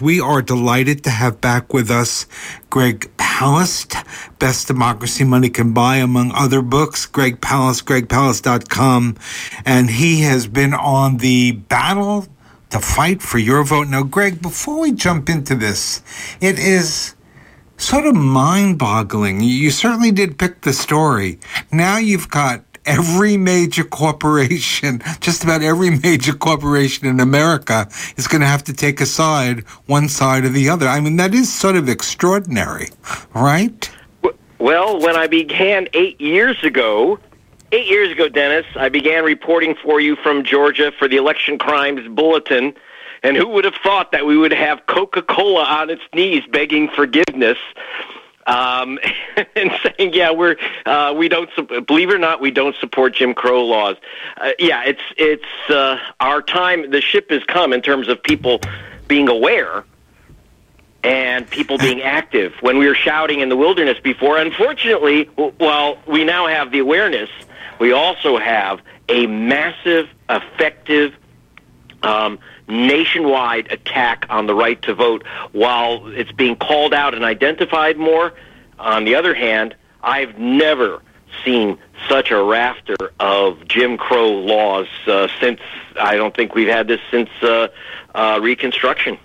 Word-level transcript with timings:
We 0.00 0.18
are 0.18 0.42
delighted 0.42 1.04
to 1.04 1.10
have 1.10 1.40
back 1.40 1.72
with 1.72 1.88
us 1.88 2.26
Greg 2.68 3.16
Palast, 3.16 4.04
Best 4.40 4.66
Democracy 4.66 5.22
Money 5.22 5.48
Can 5.48 5.72
Buy, 5.72 5.98
among 5.98 6.32
other 6.32 6.62
books. 6.62 7.06
Greg 7.06 7.40
Palast, 7.40 7.84
gregpalast.com. 7.84 9.16
And 9.64 9.90
he 9.90 10.22
has 10.22 10.48
been 10.48 10.74
on 10.74 11.18
the 11.18 11.52
battle 11.52 12.26
to 12.70 12.80
fight 12.80 13.22
for 13.22 13.38
your 13.38 13.62
vote. 13.62 13.86
Now, 13.86 14.02
Greg, 14.02 14.42
before 14.42 14.80
we 14.80 14.90
jump 14.90 15.28
into 15.28 15.54
this, 15.54 16.02
it 16.40 16.58
is 16.58 17.14
sort 17.76 18.04
of 18.04 18.16
mind 18.16 18.80
boggling. 18.80 19.42
You 19.42 19.70
certainly 19.70 20.10
did 20.10 20.40
pick 20.40 20.62
the 20.62 20.72
story. 20.72 21.38
Now 21.70 21.98
you've 21.98 22.28
got 22.28 22.64
every 22.86 23.36
major 23.36 23.84
corporation, 23.84 25.02
just 25.20 25.44
about 25.44 25.62
every 25.62 25.90
major 25.90 26.32
corporation 26.32 27.06
in 27.06 27.20
America 27.20 27.88
is 28.16 28.26
going 28.26 28.40
to 28.40 28.46
have 28.46 28.64
to 28.64 28.72
take 28.72 29.00
a 29.00 29.06
side, 29.06 29.60
one 29.86 30.08
side 30.08 30.44
or 30.44 30.48
the 30.48 30.68
other. 30.68 30.86
I 30.86 31.00
mean, 31.00 31.16
that 31.16 31.34
is 31.34 31.52
sort 31.52 31.76
of 31.76 31.88
extraordinary, 31.88 32.88
right? 33.34 33.90
Well, 34.58 35.00
when 35.00 35.16
I 35.16 35.26
began 35.26 35.88
eight 35.92 36.20
years 36.20 36.62
ago, 36.64 37.18
eight 37.72 37.86
years 37.86 38.10
ago, 38.10 38.28
Dennis, 38.28 38.64
I 38.76 38.88
began 38.88 39.24
reporting 39.24 39.74
for 39.74 40.00
you 40.00 40.16
from 40.16 40.44
Georgia 40.44 40.92
for 40.98 41.08
the 41.08 41.16
Election 41.16 41.58
Crimes 41.58 42.06
Bulletin. 42.08 42.74
And 43.22 43.38
who 43.38 43.48
would 43.48 43.64
have 43.64 43.74
thought 43.82 44.12
that 44.12 44.26
we 44.26 44.36
would 44.36 44.52
have 44.52 44.84
Coca 44.86 45.22
Cola 45.22 45.64
on 45.64 45.88
its 45.88 46.02
knees 46.14 46.42
begging 46.50 46.88
forgiveness 46.88 47.56
um, 48.46 48.98
and 49.56 49.70
saying, 49.82 50.14
"Yeah, 50.14 50.30
we're 50.32 50.56
uh, 50.86 51.14
we 51.16 51.28
don't 51.28 51.50
believe 51.86 52.10
it 52.10 52.14
or 52.14 52.18
not, 52.18 52.40
we 52.40 52.50
don't 52.50 52.76
support 52.76 53.14
Jim 53.14 53.34
Crow 53.34 53.64
laws." 53.64 53.96
Uh, 54.36 54.50
yeah, 54.58 54.84
it's 54.84 55.02
it's 55.16 55.70
uh, 55.70 55.98
our 56.20 56.42
time. 56.42 56.90
The 56.90 57.00
ship 57.00 57.30
has 57.30 57.42
come 57.44 57.72
in 57.72 57.82
terms 57.82 58.08
of 58.08 58.22
people 58.22 58.60
being 59.08 59.28
aware 59.28 59.84
and 61.04 61.48
people 61.48 61.78
being 61.78 62.02
active. 62.20 62.54
When 62.60 62.78
we 62.78 62.86
were 62.86 62.94
shouting 62.94 63.40
in 63.40 63.48
the 63.48 63.56
wilderness 63.56 63.98
before, 64.00 64.38
unfortunately, 64.38 65.24
while 65.58 65.98
we 66.06 66.24
now 66.24 66.48
have 66.48 66.72
the 66.72 66.78
awareness, 66.80 67.30
we 67.78 67.92
also 67.92 68.38
have 68.38 68.80
a 69.08 69.26
massive, 69.26 70.08
effective. 70.28 71.14
Um, 72.04 72.38
nationwide 72.68 73.70
attack 73.72 74.26
on 74.30 74.46
the 74.46 74.54
right 74.54 74.80
to 74.82 74.94
vote 74.94 75.24
while 75.52 76.06
it's 76.08 76.32
being 76.32 76.56
called 76.56 76.94
out 76.94 77.14
and 77.14 77.24
identified 77.24 77.96
more. 77.96 78.34
On 78.78 79.04
the 79.04 79.14
other 79.14 79.34
hand, 79.34 79.74
I've 80.02 80.38
never 80.38 81.02
seen 81.44 81.78
such 82.08 82.30
a 82.30 82.42
rafter 82.42 82.96
of 83.18 83.66
Jim 83.66 83.96
Crow 83.96 84.32
laws 84.32 84.86
uh, 85.06 85.28
since 85.40 85.60
I 86.00 86.16
don't 86.16 86.34
think 86.34 86.54
we've 86.54 86.68
had 86.68 86.88
this 86.88 87.00
since 87.10 87.30
uh, 87.42 87.68
uh, 88.14 88.40
Reconstruction. 88.42 89.18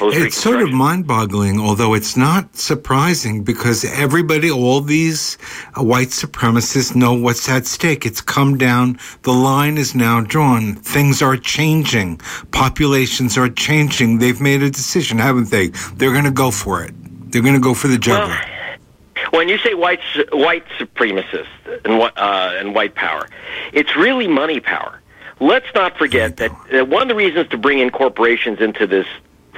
It's 0.00 0.36
sort 0.36 0.62
of 0.62 0.72
mind 0.72 1.06
boggling, 1.06 1.58
although 1.58 1.94
it's 1.94 2.16
not 2.16 2.56
surprising 2.56 3.42
because 3.42 3.84
everybody, 3.84 4.50
all 4.50 4.80
these 4.80 5.38
uh, 5.74 5.82
white 5.82 6.08
supremacists 6.08 6.94
know 6.94 7.14
what's 7.14 7.48
at 7.48 7.66
stake. 7.66 8.06
It's 8.06 8.20
come 8.20 8.56
down. 8.58 8.98
The 9.22 9.32
line 9.32 9.76
is 9.76 9.94
now 9.94 10.20
drawn. 10.20 10.74
Things 10.76 11.20
are 11.20 11.36
changing. 11.36 12.18
Populations 12.52 13.36
are 13.36 13.48
changing. 13.48 14.18
They've 14.18 14.40
made 14.40 14.62
a 14.62 14.70
decision, 14.70 15.18
haven't 15.18 15.50
they? 15.50 15.68
They're 15.96 16.12
going 16.12 16.24
to 16.24 16.30
go 16.30 16.50
for 16.50 16.84
it. 16.84 16.94
They're 17.32 17.42
going 17.42 17.54
to 17.54 17.60
go 17.60 17.74
for 17.74 17.88
the 17.88 17.98
juggler. 17.98 18.28
Well, 18.28 19.30
when 19.32 19.48
you 19.48 19.58
say 19.58 19.74
white 19.74 20.00
white 20.32 20.66
supremacists 20.78 21.46
and 21.84 22.00
uh, 22.00 22.54
and 22.58 22.74
white 22.74 22.94
power, 22.94 23.28
it's 23.72 23.94
really 23.96 24.28
money 24.28 24.60
power. 24.60 25.00
Let's 25.40 25.72
not 25.74 25.96
forget 25.96 26.36
that 26.38 26.50
uh, 26.72 26.84
one 26.84 27.02
of 27.02 27.08
the 27.08 27.14
reasons 27.14 27.48
to 27.50 27.58
bring 27.58 27.78
in 27.78 27.90
corporations 27.90 28.60
into 28.60 28.86
this 28.86 29.06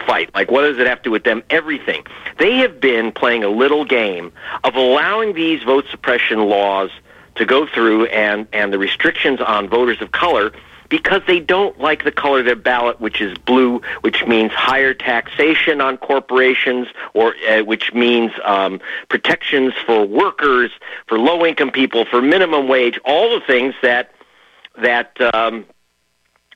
fight. 0.07 0.31
Like, 0.35 0.51
what 0.51 0.63
does 0.63 0.79
it 0.79 0.87
have 0.87 0.99
to 0.99 1.05
do 1.05 1.11
with 1.11 1.25
them? 1.25 1.43
Everything. 1.51 2.05
They 2.39 2.57
have 2.57 2.81
been 2.81 3.13
playing 3.13 3.45
a 3.45 3.49
little 3.49 3.85
game 3.85 4.33
of 4.65 4.75
allowing 4.75 5.35
these 5.35 5.63
vote 5.63 5.87
suppression 5.91 6.49
laws 6.49 6.91
to 7.37 7.45
go 7.45 7.67
through 7.67 8.07
and, 8.07 8.47
and 8.53 8.73
the 8.73 8.79
restrictions 8.79 9.41
on 9.41 9.69
voters 9.69 10.01
of 10.03 10.13
color 10.13 10.53
because 10.91 11.23
they 11.27 11.41
don't 11.41 11.79
like 11.79 12.05
the 12.05 12.13
color 12.13 12.41
of 12.41 12.45
their 12.45 12.57
ballot, 12.57 13.01
which 13.01 13.21
is 13.21 13.39
blue, 13.39 13.81
which 14.03 14.27
means 14.27 14.53
higher 14.53 14.93
taxation 14.93 15.81
on 15.81 15.97
corporations, 15.97 16.89
or 17.15 17.35
uh, 17.49 17.63
which 17.63 17.95
means 17.95 18.33
um, 18.45 18.81
protections 19.09 19.73
for 19.87 20.05
workers, 20.05 20.71
for 21.07 21.19
low-income 21.19 21.71
people, 21.71 22.05
for 22.05 22.21
minimum 22.21 22.69
wage, 22.69 22.99
all 23.05 23.31
the 23.31 23.47
things 23.47 23.75
that 23.83 24.13
that 24.83 25.19
um, 25.33 25.65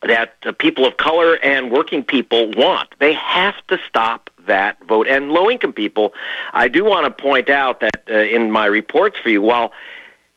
that 0.06 0.34
uh, 0.44 0.52
people 0.52 0.84
of 0.84 0.96
color 0.96 1.36
and 1.42 1.70
working 1.70 2.02
people 2.02 2.50
want. 2.52 2.88
They 2.98 3.14
have 3.14 3.54
to 3.68 3.78
stop 3.88 4.30
that 4.46 4.82
vote. 4.86 5.06
And 5.08 5.30
low 5.30 5.50
income 5.50 5.72
people, 5.72 6.12
I 6.52 6.68
do 6.68 6.84
want 6.84 7.04
to 7.04 7.22
point 7.22 7.48
out 7.48 7.80
that 7.80 8.04
uh, 8.10 8.14
in 8.14 8.50
my 8.50 8.66
reports 8.66 9.18
for 9.18 9.30
you, 9.30 9.42
while 9.42 9.72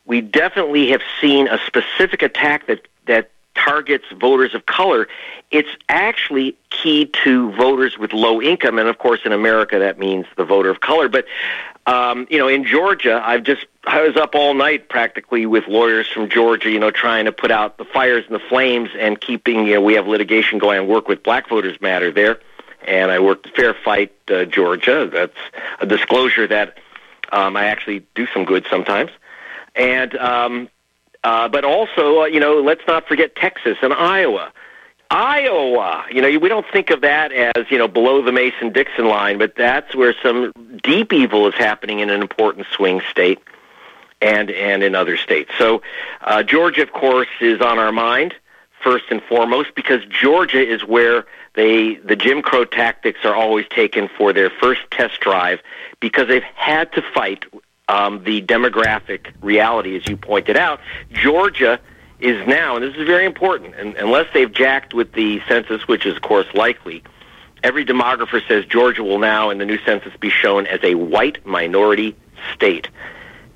we 0.06 0.20
definitely 0.20 0.90
have 0.90 1.02
seen 1.20 1.48
a 1.48 1.58
specific 1.66 2.22
attack 2.22 2.66
that, 2.66 2.88
that 3.06 3.30
targets 3.54 4.04
voters 4.18 4.54
of 4.54 4.66
color, 4.66 5.08
it's 5.50 5.68
actually 5.88 6.56
key 6.70 7.10
to 7.24 7.52
voters 7.52 7.98
with 7.98 8.12
low 8.12 8.40
income. 8.40 8.78
And 8.78 8.88
of 8.88 8.98
course, 8.98 9.20
in 9.24 9.32
America, 9.32 9.78
that 9.78 9.98
means 9.98 10.26
the 10.36 10.44
voter 10.44 10.70
of 10.70 10.80
color. 10.80 11.08
But 11.08 11.26
um, 11.88 12.26
you 12.28 12.38
know, 12.38 12.48
in 12.48 12.64
Georgia, 12.64 13.22
I've 13.24 13.44
just 13.44 13.64
I 13.84 14.02
was 14.02 14.14
up 14.14 14.34
all 14.34 14.52
night 14.52 14.90
practically 14.90 15.46
with 15.46 15.66
lawyers 15.68 16.06
from 16.06 16.28
Georgia, 16.28 16.70
you 16.70 16.78
know, 16.78 16.90
trying 16.90 17.24
to 17.24 17.32
put 17.32 17.50
out 17.50 17.78
the 17.78 17.86
fires 17.86 18.24
and 18.26 18.34
the 18.34 18.44
flames 18.46 18.90
and 18.98 19.18
keeping. 19.18 19.66
You 19.66 19.76
know, 19.76 19.80
we 19.80 19.94
have 19.94 20.06
litigation 20.06 20.58
going. 20.58 20.76
I 20.76 20.82
work 20.82 21.08
with 21.08 21.22
Black 21.22 21.48
Voters 21.48 21.80
Matter 21.80 22.12
there, 22.12 22.40
and 22.86 23.10
I 23.10 23.20
worked 23.20 23.48
Fair 23.56 23.72
Fight 23.72 24.12
uh, 24.30 24.44
Georgia. 24.44 25.08
That's 25.10 25.38
a 25.80 25.86
disclosure 25.86 26.46
that 26.46 26.76
um, 27.32 27.56
I 27.56 27.64
actually 27.64 28.04
do 28.14 28.26
some 28.34 28.44
good 28.44 28.66
sometimes, 28.68 29.10
and 29.74 30.14
um, 30.16 30.68
uh, 31.24 31.48
but 31.48 31.64
also, 31.64 32.20
uh, 32.20 32.24
you 32.26 32.38
know, 32.38 32.60
let's 32.60 32.86
not 32.86 33.08
forget 33.08 33.34
Texas 33.34 33.78
and 33.80 33.94
Iowa. 33.94 34.52
Iowa. 35.10 36.04
You 36.10 36.20
know, 36.20 36.38
we 36.38 36.48
don't 36.48 36.66
think 36.70 36.90
of 36.90 37.00
that 37.00 37.32
as, 37.32 37.70
you 37.70 37.78
know, 37.78 37.88
below 37.88 38.22
the 38.22 38.32
Mason 38.32 38.72
Dixon 38.72 39.06
line, 39.06 39.38
but 39.38 39.54
that's 39.56 39.94
where 39.94 40.14
some 40.22 40.52
deep 40.82 41.12
evil 41.12 41.46
is 41.46 41.54
happening 41.54 42.00
in 42.00 42.10
an 42.10 42.20
important 42.20 42.66
swing 42.74 43.00
state 43.10 43.38
and 44.20 44.50
and 44.50 44.82
in 44.82 44.94
other 44.94 45.16
states. 45.16 45.50
So 45.56 45.82
uh, 46.22 46.42
Georgia, 46.42 46.82
of 46.82 46.92
course, 46.92 47.28
is 47.40 47.60
on 47.60 47.78
our 47.78 47.92
mind 47.92 48.34
first 48.82 49.04
and 49.10 49.22
foremost 49.22 49.74
because 49.74 50.04
Georgia 50.06 50.60
is 50.60 50.84
where 50.84 51.26
they 51.54 51.94
the 51.96 52.16
Jim 52.16 52.42
Crow 52.42 52.64
tactics 52.64 53.20
are 53.24 53.34
always 53.34 53.66
taken 53.68 54.08
for 54.08 54.32
their 54.32 54.50
first 54.50 54.82
test 54.90 55.20
drive 55.20 55.60
because 56.00 56.28
they've 56.28 56.42
had 56.42 56.92
to 56.92 57.02
fight 57.14 57.44
um, 57.88 58.22
the 58.24 58.42
demographic 58.42 59.32
reality, 59.40 59.96
as 59.96 60.06
you 60.06 60.16
pointed 60.16 60.56
out. 60.56 60.80
Georgia 61.12 61.80
is 62.20 62.46
now, 62.46 62.76
and 62.76 62.84
this 62.84 62.94
is 62.96 63.06
very 63.06 63.24
important, 63.24 63.74
and 63.76 63.94
unless 63.96 64.26
they've 64.34 64.52
jacked 64.52 64.92
with 64.92 65.12
the 65.12 65.40
census, 65.46 65.86
which 65.86 66.04
is 66.04 66.16
of 66.16 66.22
course 66.22 66.46
likely, 66.54 67.02
every 67.62 67.84
demographer 67.84 68.46
says 68.48 68.64
Georgia 68.64 69.02
will 69.04 69.18
now 69.18 69.50
in 69.50 69.58
the 69.58 69.64
new 69.64 69.78
census 69.84 70.12
be 70.18 70.30
shown 70.30 70.66
as 70.66 70.80
a 70.82 70.94
white 70.94 71.44
minority 71.46 72.16
state. 72.54 72.88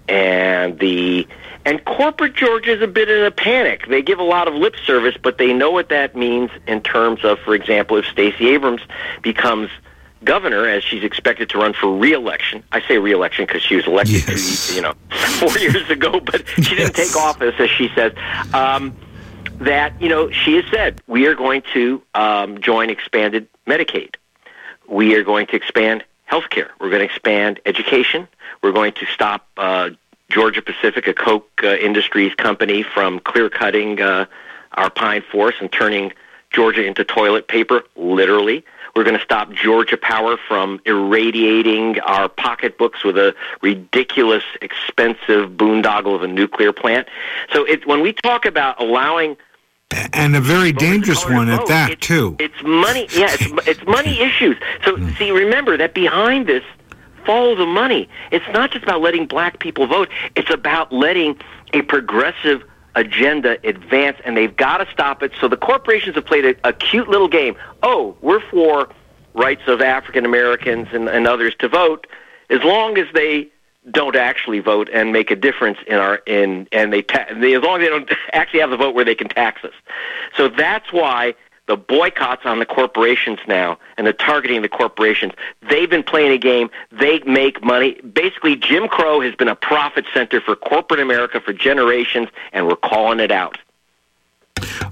And 0.09 0.79
the 0.79 1.27
and 1.65 1.85
corporate 1.85 2.35
Georgia 2.35 2.73
is 2.75 2.83
a 2.83 2.89
bit 2.89 3.09
in 3.09 3.25
a 3.25 3.31
panic. 3.31 3.87
They 3.87 4.03
give 4.03 4.19
a 4.19 4.25
lot 4.25 4.49
of 4.49 4.55
lip 4.55 4.75
service, 4.85 5.17
but 5.21 5.39
they 5.39 5.53
know 5.53 5.71
what 5.71 5.91
that 5.91 6.17
means 6.17 6.51
in 6.67 6.83
terms 6.83 7.25
of, 7.25 7.39
for 7.39 7.55
example, 7.55 7.97
if 7.99 8.07
Stacey 8.07 8.49
Abrams 8.49 8.83
becomes 9.23 9.71
governor 10.25 10.67
as 10.67 10.85
she's 10.85 11.05
expected 11.05 11.51
to 11.51 11.59
run 11.59 11.73
for 11.73 11.95
re-election. 11.97 12.63
I 12.73 12.81
say 12.87 12.99
re-election 12.99 13.47
because 13.47 13.63
she 13.63 13.77
was 13.77 13.87
elected, 13.87 14.29
yes. 14.29 14.75
you 14.75 14.83
know, 14.83 14.95
four 15.39 15.57
years 15.59 15.89
ago, 15.91 16.21
but 16.21 16.47
she 16.49 16.77
yes. 16.77 16.93
didn't 16.93 16.95
take 16.95 17.17
office, 17.17 17.55
as 17.59 17.71
she 17.71 17.89
says. 17.95 18.13
Um, 18.55 18.97
that 19.61 20.01
you 20.01 20.09
know, 20.09 20.31
she 20.31 20.57
has 20.57 20.65
said 20.71 21.01
we 21.07 21.27
are 21.27 21.35
going 21.35 21.63
to 21.73 22.03
um, 22.15 22.61
join 22.61 22.91
expanded 22.91 23.49
Medicaid. 23.67 24.17
We 24.89 25.15
are 25.15 25.23
going 25.23 25.47
to 25.49 25.57
expand 25.57 26.05
health 26.25 26.51
care. 26.51 26.71
We're 26.81 26.91
going 26.91 27.01
to 27.01 27.07
expand 27.07 27.61
education. 27.67 28.29
We're 28.63 28.73
going 28.73 28.93
to 28.95 29.07
stop 29.07 29.47
uh, 29.57 29.91
Georgia 30.31 30.63
Pacific, 30.63 31.07
a 31.07 31.15
Koch 31.15 31.47
uh, 31.63 31.75
Industries 31.77 32.35
company, 32.35 32.83
from 32.83 33.21
clear 33.21 33.51
cutting 33.51 34.01
uh, 34.01 34.27
our 34.73 34.91
pine 34.91 35.23
forest 35.31 35.59
and 35.61 35.71
turning 35.71 36.13
Georgia 36.51 36.85
into 36.85 37.05
toilet 37.05 37.49
paper, 37.49 37.83
literally. 37.97 38.65
We're 38.95 39.05
going 39.05 39.17
to 39.17 39.25
stop 39.25 39.53
Georgia 39.53 39.97
Power 39.97 40.37
from 40.37 40.81
irradiating 40.85 41.99
our 42.01 42.29
pocketbooks 42.29 43.05
with 43.05 43.17
a 43.17 43.35
ridiculous, 43.63 44.45
expensive 44.61 45.51
boondoggle 45.51 46.15
of 46.15 46.23
a 46.23 46.29
nuclear 46.29 46.73
plant. 46.73 47.09
So 47.53 47.65
it, 47.65 47.87
when 47.87 48.03
we 48.03 48.13
talk 48.13 48.45
about 48.45 48.81
allowing 48.81 49.37
and 50.13 50.35
a 50.35 50.41
very 50.41 50.73
dangerous 50.73 51.25
one 51.25 51.51
at 51.51 51.67
that 51.67 51.91
it's, 51.93 52.07
too. 52.07 52.37
It's 52.39 52.63
money. 52.63 53.09
Yeah, 53.15 53.29
it's, 53.31 53.69
it's 53.69 53.87
money 53.87 54.21
issues. 54.23 54.57
So 54.85 54.97
mm. 54.97 55.17
see, 55.19 55.31
remember 55.31 55.77
that 55.77 55.95
behind 55.95 56.47
this, 56.47 56.65
follow 57.25 57.55
the 57.55 57.67
money. 57.67 58.09
It's 58.31 58.47
not 58.53 58.71
just 58.71 58.85
about 58.85 59.01
letting 59.01 59.27
black 59.27 59.59
people 59.59 59.87
vote. 59.87 60.09
It's 60.35 60.53
about 60.53 60.93
letting 60.93 61.39
a 61.73 61.83
progressive 61.83 62.63
agenda 62.95 63.59
advance, 63.65 64.19
and 64.25 64.37
they've 64.37 64.57
got 64.57 64.79
to 64.79 64.91
stop 64.93 65.23
it. 65.23 65.33
So 65.41 65.49
the 65.49 65.57
corporations 65.57 66.15
have 66.15 66.27
played 66.27 66.45
a, 66.45 66.69
a 66.69 66.73
cute 66.73 67.09
little 67.09 67.29
game. 67.29 67.57
Oh, 67.83 68.17
we're 68.21 68.41
for 68.41 68.89
rights 69.35 69.63
of 69.67 69.81
African 69.81 70.25
Americans 70.25 70.89
and, 70.93 71.09
and 71.09 71.27
others 71.27 71.55
to 71.61 71.69
vote, 71.69 72.07
as 72.51 72.63
long 72.63 72.99
as 72.99 73.07
they 73.15 73.49
don't 73.91 74.15
actually 74.15 74.61
vote 74.61 74.89
and 74.93 75.13
make 75.13 75.31
a 75.31 75.37
difference 75.37 75.79
in 75.89 75.97
our 75.97 76.17
in 76.27 76.69
and 76.71 76.93
they, 76.93 77.03
ta- 77.03 77.27
they 77.35 77.55
as 77.55 77.63
long 77.63 77.81
as 77.81 77.87
they 77.87 77.91
don't 77.91 78.11
actually 78.33 78.61
have 78.61 78.71
the 78.71 78.77
vote 78.77 78.95
where 78.95 79.05
they 79.05 79.15
can 79.15 79.29
tax 79.29 79.65
us. 79.65 79.73
So 80.37 80.49
that's 80.49 80.93
why 80.93 81.35
the 81.73 81.77
boycotts 81.79 82.45
on 82.45 82.59
the 82.59 82.67
corporations 82.67 83.39
now 83.49 83.79
and 83.97 84.07
the 84.07 84.13
targeting 84.13 84.61
the 84.61 84.69
corporations. 84.69 85.33
They've 85.71 85.89
been 85.89 86.03
playing 86.03 86.31
a 86.33 86.37
game. 86.37 86.69
They 86.91 87.21
make 87.21 87.65
money. 87.65 87.95
Basically, 88.03 88.57
Jim 88.57 88.89
Crow 88.89 89.23
has 89.23 89.35
been 89.35 89.49
a 89.49 89.57
profit 89.57 90.05
center 90.13 90.39
for 90.43 90.55
corporate 90.55 91.01
America 91.01 91.41
for 91.41 91.55
generations, 91.55 92.29
and 92.53 92.67
we're 92.67 92.77
calling 92.77 93.21
it 93.21 93.31
out. 93.31 93.57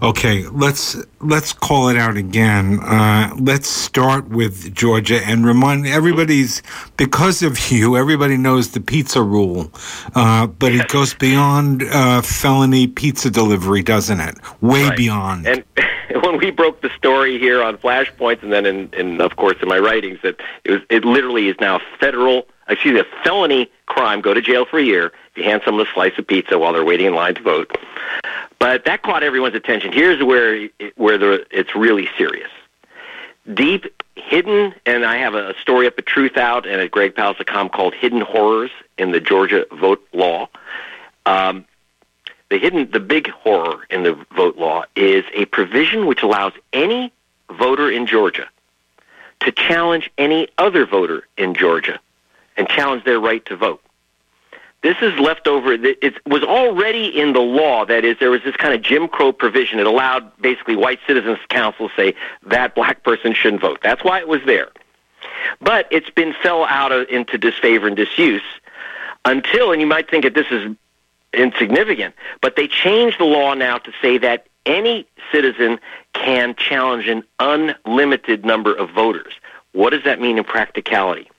Okay, 0.03 0.47
let's 0.49 0.97
let's 1.21 1.53
call 1.53 1.89
it 1.89 1.97
out 1.97 2.17
again. 2.17 2.81
Uh, 2.81 3.35
let's 3.39 3.69
start 3.69 4.29
with 4.29 4.75
Georgia 4.75 5.21
and 5.25 5.45
remind 5.45 5.87
everybody's 5.87 6.63
because 6.97 7.43
of 7.43 7.71
you. 7.71 7.97
Everybody 7.97 8.37
knows 8.37 8.71
the 8.71 8.81
pizza 8.81 9.23
rule, 9.23 9.71
uh, 10.15 10.47
but 10.47 10.73
it 10.73 10.89
goes 10.89 11.15
beyond 11.15 11.83
uh, 11.83 12.23
felony 12.23 12.87
pizza 12.87 13.31
delivery, 13.31 13.83
doesn't 13.83 14.21
it? 14.21 14.37
Way 14.61 14.85
right. 14.85 14.97
beyond. 14.97 15.47
And 15.47 15.65
when 16.23 16.39
we 16.39 16.51
broke 16.51 16.81
the 16.81 16.91
story 16.97 17.39
here 17.39 17.63
on 17.63 17.77
Flashpoints, 17.79 18.43
and 18.43 18.53
then 18.53 18.67
in, 18.67 18.89
in 18.95 19.21
of 19.21 19.37
course 19.37 19.57
in 19.63 19.69
my 19.69 19.79
writings, 19.79 20.19
that 20.23 20.41
it 20.65 20.71
was 20.73 20.81
it 20.89 21.05
literally 21.05 21.49
is 21.49 21.57
now 21.61 21.81
federal. 21.99 22.47
Excuse 22.69 22.95
me, 22.95 23.01
a 23.01 23.25
felony 23.25 23.69
crime. 23.87 24.21
Go 24.21 24.33
to 24.33 24.41
jail 24.41 24.65
for 24.65 24.79
a 24.79 24.85
year 24.85 25.13
if 25.41 25.47
you 25.47 25.51
hand 25.51 25.81
a 25.81 25.93
slice 25.93 26.19
of 26.19 26.27
pizza 26.27 26.59
while 26.59 26.73
they're 26.73 26.85
waiting 26.85 27.07
in 27.07 27.15
line 27.15 27.35
to 27.35 27.43
vote. 27.43 27.77
But 28.59 28.85
that 28.85 29.03
caught 29.03 29.23
everyone's 29.23 29.55
attention. 29.55 29.93
Here's 29.93 30.23
where 30.23 30.69
where 30.97 31.19
the, 31.19 31.47
it's 31.51 31.75
really 31.75 32.09
serious. 32.19 32.51
Deep 33.53 33.87
hidden, 34.17 34.75
and 34.85 35.05
I 35.05 35.17
have 35.17 35.35
a 35.35 35.55
story 35.61 35.87
up 35.87 35.99
at 35.99 36.05
Truthout 36.05 36.67
and 36.67 36.81
at 36.81 36.91
GregPalast.com 36.91 37.71
called 37.71 37.95
"Hidden 37.95 38.21
Horrors 38.21 38.71
in 38.99 39.13
the 39.13 39.21
Georgia 39.21 39.67
Vote 39.73 40.07
Law." 40.13 40.49
Um, 41.25 41.65
the 42.51 42.59
hidden, 42.59 42.91
the 42.91 43.01
big 43.01 43.31
horror 43.31 43.87
in 43.91 44.03
the 44.03 44.15
vote 44.37 44.57
law 44.57 44.85
is 44.97 45.25
a 45.35 45.45
provision 45.47 46.07
which 46.07 46.23
allows 46.23 46.53
any 46.73 47.13
voter 47.49 47.91
in 47.91 48.07
Georgia 48.07 48.49
to 49.41 49.53
challenge 49.53 50.11
any 50.19 50.49
other 50.59 50.85
voter 50.85 51.27
in 51.39 51.55
Georgia 51.55 52.01
and 52.57 52.69
challenge 52.69 53.05
their 53.05 53.21
right 53.21 53.45
to 53.47 53.57
vote. 53.57 53.81
This 54.83 54.97
is 55.03 55.19
left 55.19 55.47
over. 55.47 55.73
It 55.73 56.15
was 56.27 56.43
already 56.43 57.09
in 57.09 57.35
the 57.35 57.41
law. 57.41 57.85
That 57.85 58.05
is, 58.05 58.17
there 58.19 58.31
was 58.31 58.43
this 58.45 58.57
kind 58.57 58.73
of 58.73 58.81
Jim 58.81 59.09
Crow 59.09 59.31
provision. 59.31 59.79
It 59.79 59.87
allowed 59.87 60.35
basically 60.41 60.75
white 60.77 61.01
citizens 61.07 61.39
council 61.51 61.91
to 61.91 61.95
say 61.95 62.15
that 62.47 62.75
black 62.75 63.03
person 63.03 63.35
shouldn't 63.35 63.61
vote. 63.61 63.81
That's 63.83 64.03
why 64.03 64.21
it 64.21 64.29
was 64.29 64.41
there. 64.47 64.71
But 65.61 65.87
it's 65.91 66.09
been 66.09 66.35
fell 66.43 66.65
out 66.65 66.93
of, 66.93 67.09
into 67.09 67.37
disfavor 67.37 67.87
and 67.87 67.97
disuse 67.97 68.43
until, 69.27 69.73
and 69.73 69.81
you 69.81 69.87
might 69.87 70.11
think 70.11 70.25
that 70.25 70.35
this 70.35 70.47
is 70.51 70.75
insignificant, 71.35 72.15
but 72.41 72.57
they 72.57 72.67
changed 72.67 73.21
the 73.21 73.25
law 73.25 73.55
now 73.55 73.79
to 73.79 73.93
say 74.01 74.19
that 74.19 74.47
any 74.67 75.07
citizen 75.31 75.79
can 76.13 76.55
challenge 76.55 77.07
an 77.07 77.23
unlimited 77.39 78.45
number 78.45 78.75
of 78.75 78.91
voters. 78.91 79.33
What 79.73 79.91
does 79.91 80.05
that 80.05 80.21
mean 80.21 80.39
in 80.39 80.45
practicality? 80.45 81.30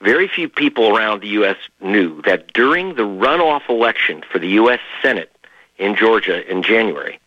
Very 0.00 0.28
few 0.28 0.48
people 0.48 0.96
around 0.96 1.22
the 1.22 1.28
U.S. 1.28 1.56
knew 1.80 2.22
that 2.22 2.52
during 2.52 2.94
the 2.94 3.02
runoff 3.02 3.68
election 3.68 4.22
for 4.30 4.38
the 4.38 4.50
U.S. 4.50 4.78
Senate 5.02 5.34
in 5.76 5.96
Georgia 5.96 6.48
in 6.50 6.62
January, 6.62 7.18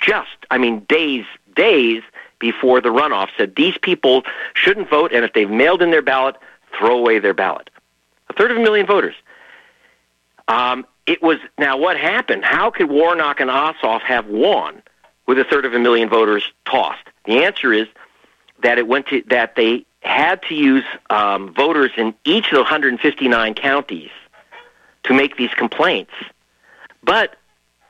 just, 0.00 0.36
I 0.50 0.58
mean, 0.58 0.80
days, 0.88 1.24
days 1.54 2.02
before 2.38 2.80
the 2.80 2.88
runoff 2.88 3.28
said 3.36 3.54
these 3.54 3.78
people 3.78 4.24
shouldn't 4.54 4.90
vote, 4.90 5.12
and 5.12 5.24
if 5.24 5.32
they've 5.32 5.48
mailed 5.48 5.80
in 5.80 5.90
their 5.90 6.02
ballot, 6.02 6.36
throw 6.78 6.98
away 6.98 7.18
their 7.18 7.34
ballot. 7.34 7.70
A 8.30 8.32
third 8.32 8.50
of 8.50 8.56
a 8.56 8.60
million 8.60 8.86
voters. 8.86 9.14
Um, 10.48 10.86
it 11.06 11.22
was 11.22 11.38
now 11.58 11.76
what 11.76 11.96
happened? 11.96 12.44
How 12.44 12.70
could 12.70 12.90
Warnock 12.90 13.40
and 13.40 13.50
Ossoff 13.50 14.02
have 14.02 14.26
won 14.26 14.82
with 15.26 15.38
a 15.38 15.44
third 15.44 15.64
of 15.64 15.74
a 15.74 15.78
million 15.78 16.08
voters 16.08 16.44
tossed? 16.64 17.06
The 17.24 17.44
answer 17.44 17.72
is 17.72 17.88
that 18.62 18.78
it 18.78 18.86
went 18.86 19.06
to 19.08 19.22
that 19.28 19.56
they 19.56 19.84
had 20.00 20.42
to 20.42 20.54
use 20.54 20.84
um, 21.10 21.54
voters 21.54 21.92
in 21.96 22.14
each 22.24 22.46
of 22.46 22.52
the 22.52 22.62
159 22.62 23.54
counties 23.54 24.10
to 25.04 25.14
make 25.14 25.36
these 25.36 25.52
complaints. 25.54 26.12
But 27.02 27.36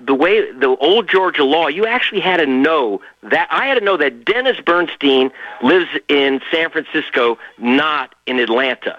the 0.05 0.15
way 0.15 0.51
the 0.53 0.77
old 0.81 1.09
Georgia 1.09 1.45
law, 1.45 1.69
you 1.69 1.87
actually 1.87 2.21
had 2.21 2.39
to 2.39 2.47
know 2.47 3.01
that 3.23 3.49
I 3.51 3.67
had 3.67 3.79
to 3.79 3.85
know 3.85 3.97
that 3.97 4.25
Dennis 4.25 4.61
Bernstein 4.61 5.31
lives 5.63 5.89
in 6.09 6.41
San 6.51 6.71
Francisco, 6.71 7.39
not 7.59 8.15
in 8.27 8.39
Atlanta, 8.39 8.99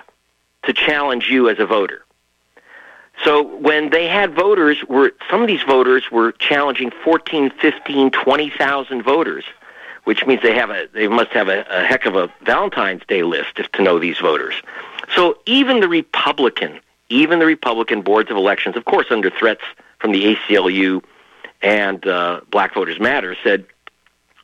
to 0.63 0.73
challenge 0.73 1.29
you 1.29 1.49
as 1.49 1.59
a 1.59 1.65
voter. 1.65 2.03
So 3.23 3.43
when 3.43 3.89
they 3.89 4.07
had 4.07 4.33
voters 4.33 4.83
were 4.85 5.11
some 5.29 5.41
of 5.41 5.47
these 5.47 5.61
voters 5.63 6.11
were 6.11 6.31
challenging 6.33 6.91
14, 7.03 7.51
15, 7.51 8.11
20,000 8.11 9.03
voters, 9.03 9.45
which 10.03 10.25
means 10.25 10.41
they 10.41 10.55
have 10.55 10.69
a 10.69 10.87
they 10.93 11.07
must 11.07 11.31
have 11.31 11.47
a, 11.47 11.65
a 11.69 11.85
heck 11.85 12.05
of 12.05 12.15
a 12.15 12.33
Valentine's 12.41 13.03
Day 13.07 13.23
list 13.23 13.59
if 13.59 13.71
to 13.73 13.83
know 13.83 13.99
these 13.99 14.17
voters. 14.17 14.55
So 15.15 15.37
even 15.45 15.79
the 15.79 15.87
Republican 15.87 16.79
even 17.09 17.39
the 17.39 17.45
Republican 17.45 18.01
boards 18.01 18.31
of 18.31 18.37
elections, 18.37 18.75
of 18.75 18.85
course, 18.85 19.07
under 19.09 19.29
threats 19.29 19.63
from 19.99 20.11
the 20.11 20.35
ACLU 20.35 21.03
and 21.61 22.05
uh, 22.07 22.41
Black 22.49 22.73
Voters 22.73 22.99
Matter, 22.99 23.35
said, 23.43 23.65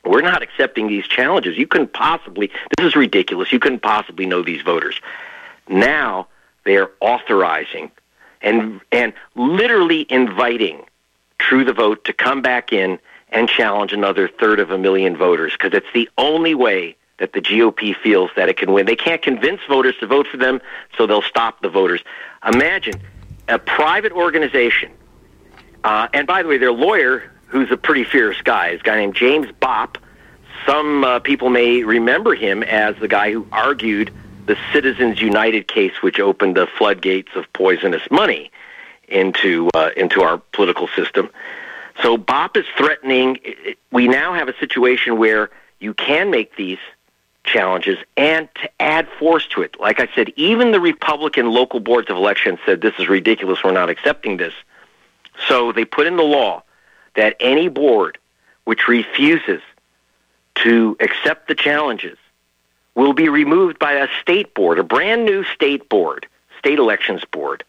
we're 0.04 0.22
not 0.22 0.42
accepting 0.42 0.88
these 0.88 1.06
challenges. 1.06 1.58
You 1.58 1.66
couldn't 1.66 1.92
possibly, 1.92 2.50
this 2.78 2.86
is 2.86 2.96
ridiculous. 2.96 3.52
You 3.52 3.58
couldn't 3.58 3.80
possibly 3.80 4.26
know 4.26 4.42
these 4.42 4.62
voters. 4.62 5.00
Now 5.68 6.28
they 6.64 6.76
are 6.76 6.90
authorizing 7.00 7.90
and, 8.40 8.80
and 8.90 9.12
literally 9.34 10.06
inviting 10.08 10.84
True 11.38 11.64
the 11.64 11.72
Vote 11.72 12.04
to 12.04 12.12
come 12.12 12.42
back 12.42 12.72
in 12.72 12.98
and 13.28 13.48
challenge 13.48 13.92
another 13.92 14.28
third 14.28 14.58
of 14.58 14.70
a 14.70 14.78
million 14.78 15.16
voters 15.16 15.52
because 15.52 15.72
it's 15.74 15.92
the 15.94 16.08
only 16.18 16.54
way 16.54 16.96
that 17.20 17.34
the 17.34 17.40
GOP 17.40 17.94
feels 17.94 18.30
that 18.34 18.48
it 18.48 18.56
can 18.56 18.72
win. 18.72 18.86
They 18.86 18.96
can't 18.96 19.22
convince 19.22 19.60
voters 19.68 19.94
to 20.00 20.06
vote 20.06 20.26
for 20.26 20.38
them, 20.38 20.60
so 20.96 21.06
they'll 21.06 21.22
stop 21.22 21.62
the 21.62 21.68
voters. 21.68 22.02
Imagine 22.44 23.00
a 23.46 23.58
private 23.58 24.12
organization, 24.12 24.90
uh, 25.84 26.08
and 26.12 26.26
by 26.26 26.42
the 26.42 26.48
way, 26.48 26.58
their 26.58 26.72
lawyer, 26.72 27.30
who's 27.46 27.70
a 27.70 27.76
pretty 27.76 28.04
fierce 28.04 28.40
guy, 28.42 28.70
is 28.70 28.80
a 28.80 28.82
guy 28.82 28.96
named 28.96 29.14
James 29.14 29.48
Bopp. 29.60 29.96
Some 30.66 31.04
uh, 31.04 31.20
people 31.20 31.50
may 31.50 31.84
remember 31.84 32.34
him 32.34 32.62
as 32.62 32.96
the 32.96 33.08
guy 33.08 33.32
who 33.32 33.46
argued 33.52 34.12
the 34.46 34.56
Citizens 34.72 35.20
United 35.20 35.68
case, 35.68 36.02
which 36.02 36.18
opened 36.18 36.56
the 36.56 36.66
floodgates 36.66 37.30
of 37.36 37.50
poisonous 37.52 38.02
money 38.10 38.50
into 39.08 39.68
uh, 39.74 39.90
into 39.96 40.22
our 40.22 40.38
political 40.52 40.88
system. 40.88 41.28
So 42.02 42.16
Bopp 42.16 42.56
is 42.56 42.64
threatening. 42.78 43.38
We 43.92 44.08
now 44.08 44.32
have 44.32 44.48
a 44.48 44.56
situation 44.58 45.18
where 45.18 45.50
you 45.80 45.92
can 45.92 46.30
make 46.30 46.56
these 46.56 46.78
challenges 47.44 47.98
and 48.16 48.48
to 48.56 48.70
add 48.80 49.08
force 49.18 49.46
to 49.48 49.62
it. 49.62 49.78
Like 49.80 50.00
I 50.00 50.08
said, 50.14 50.32
even 50.36 50.72
the 50.72 50.80
Republican 50.80 51.50
local 51.50 51.80
boards 51.80 52.10
of 52.10 52.16
elections 52.16 52.58
said 52.66 52.80
this 52.80 52.94
is 52.98 53.08
ridiculous, 53.08 53.64
we're 53.64 53.72
not 53.72 53.90
accepting 53.90 54.36
this. 54.36 54.54
So 55.48 55.72
they 55.72 55.84
put 55.84 56.06
in 56.06 56.16
the 56.16 56.22
law 56.22 56.62
that 57.14 57.36
any 57.40 57.68
board 57.68 58.18
which 58.64 58.86
refuses 58.88 59.62
to 60.56 60.96
accept 61.00 61.48
the 61.48 61.54
challenges 61.54 62.18
will 62.94 63.12
be 63.12 63.28
removed 63.28 63.78
by 63.78 63.92
a 63.92 64.08
state 64.20 64.54
board, 64.54 64.78
a 64.78 64.82
brand 64.82 65.24
new 65.24 65.42
state 65.44 65.88
board, 65.88 66.26
state 66.58 66.78
elections 66.78 67.24
board, 67.24 67.64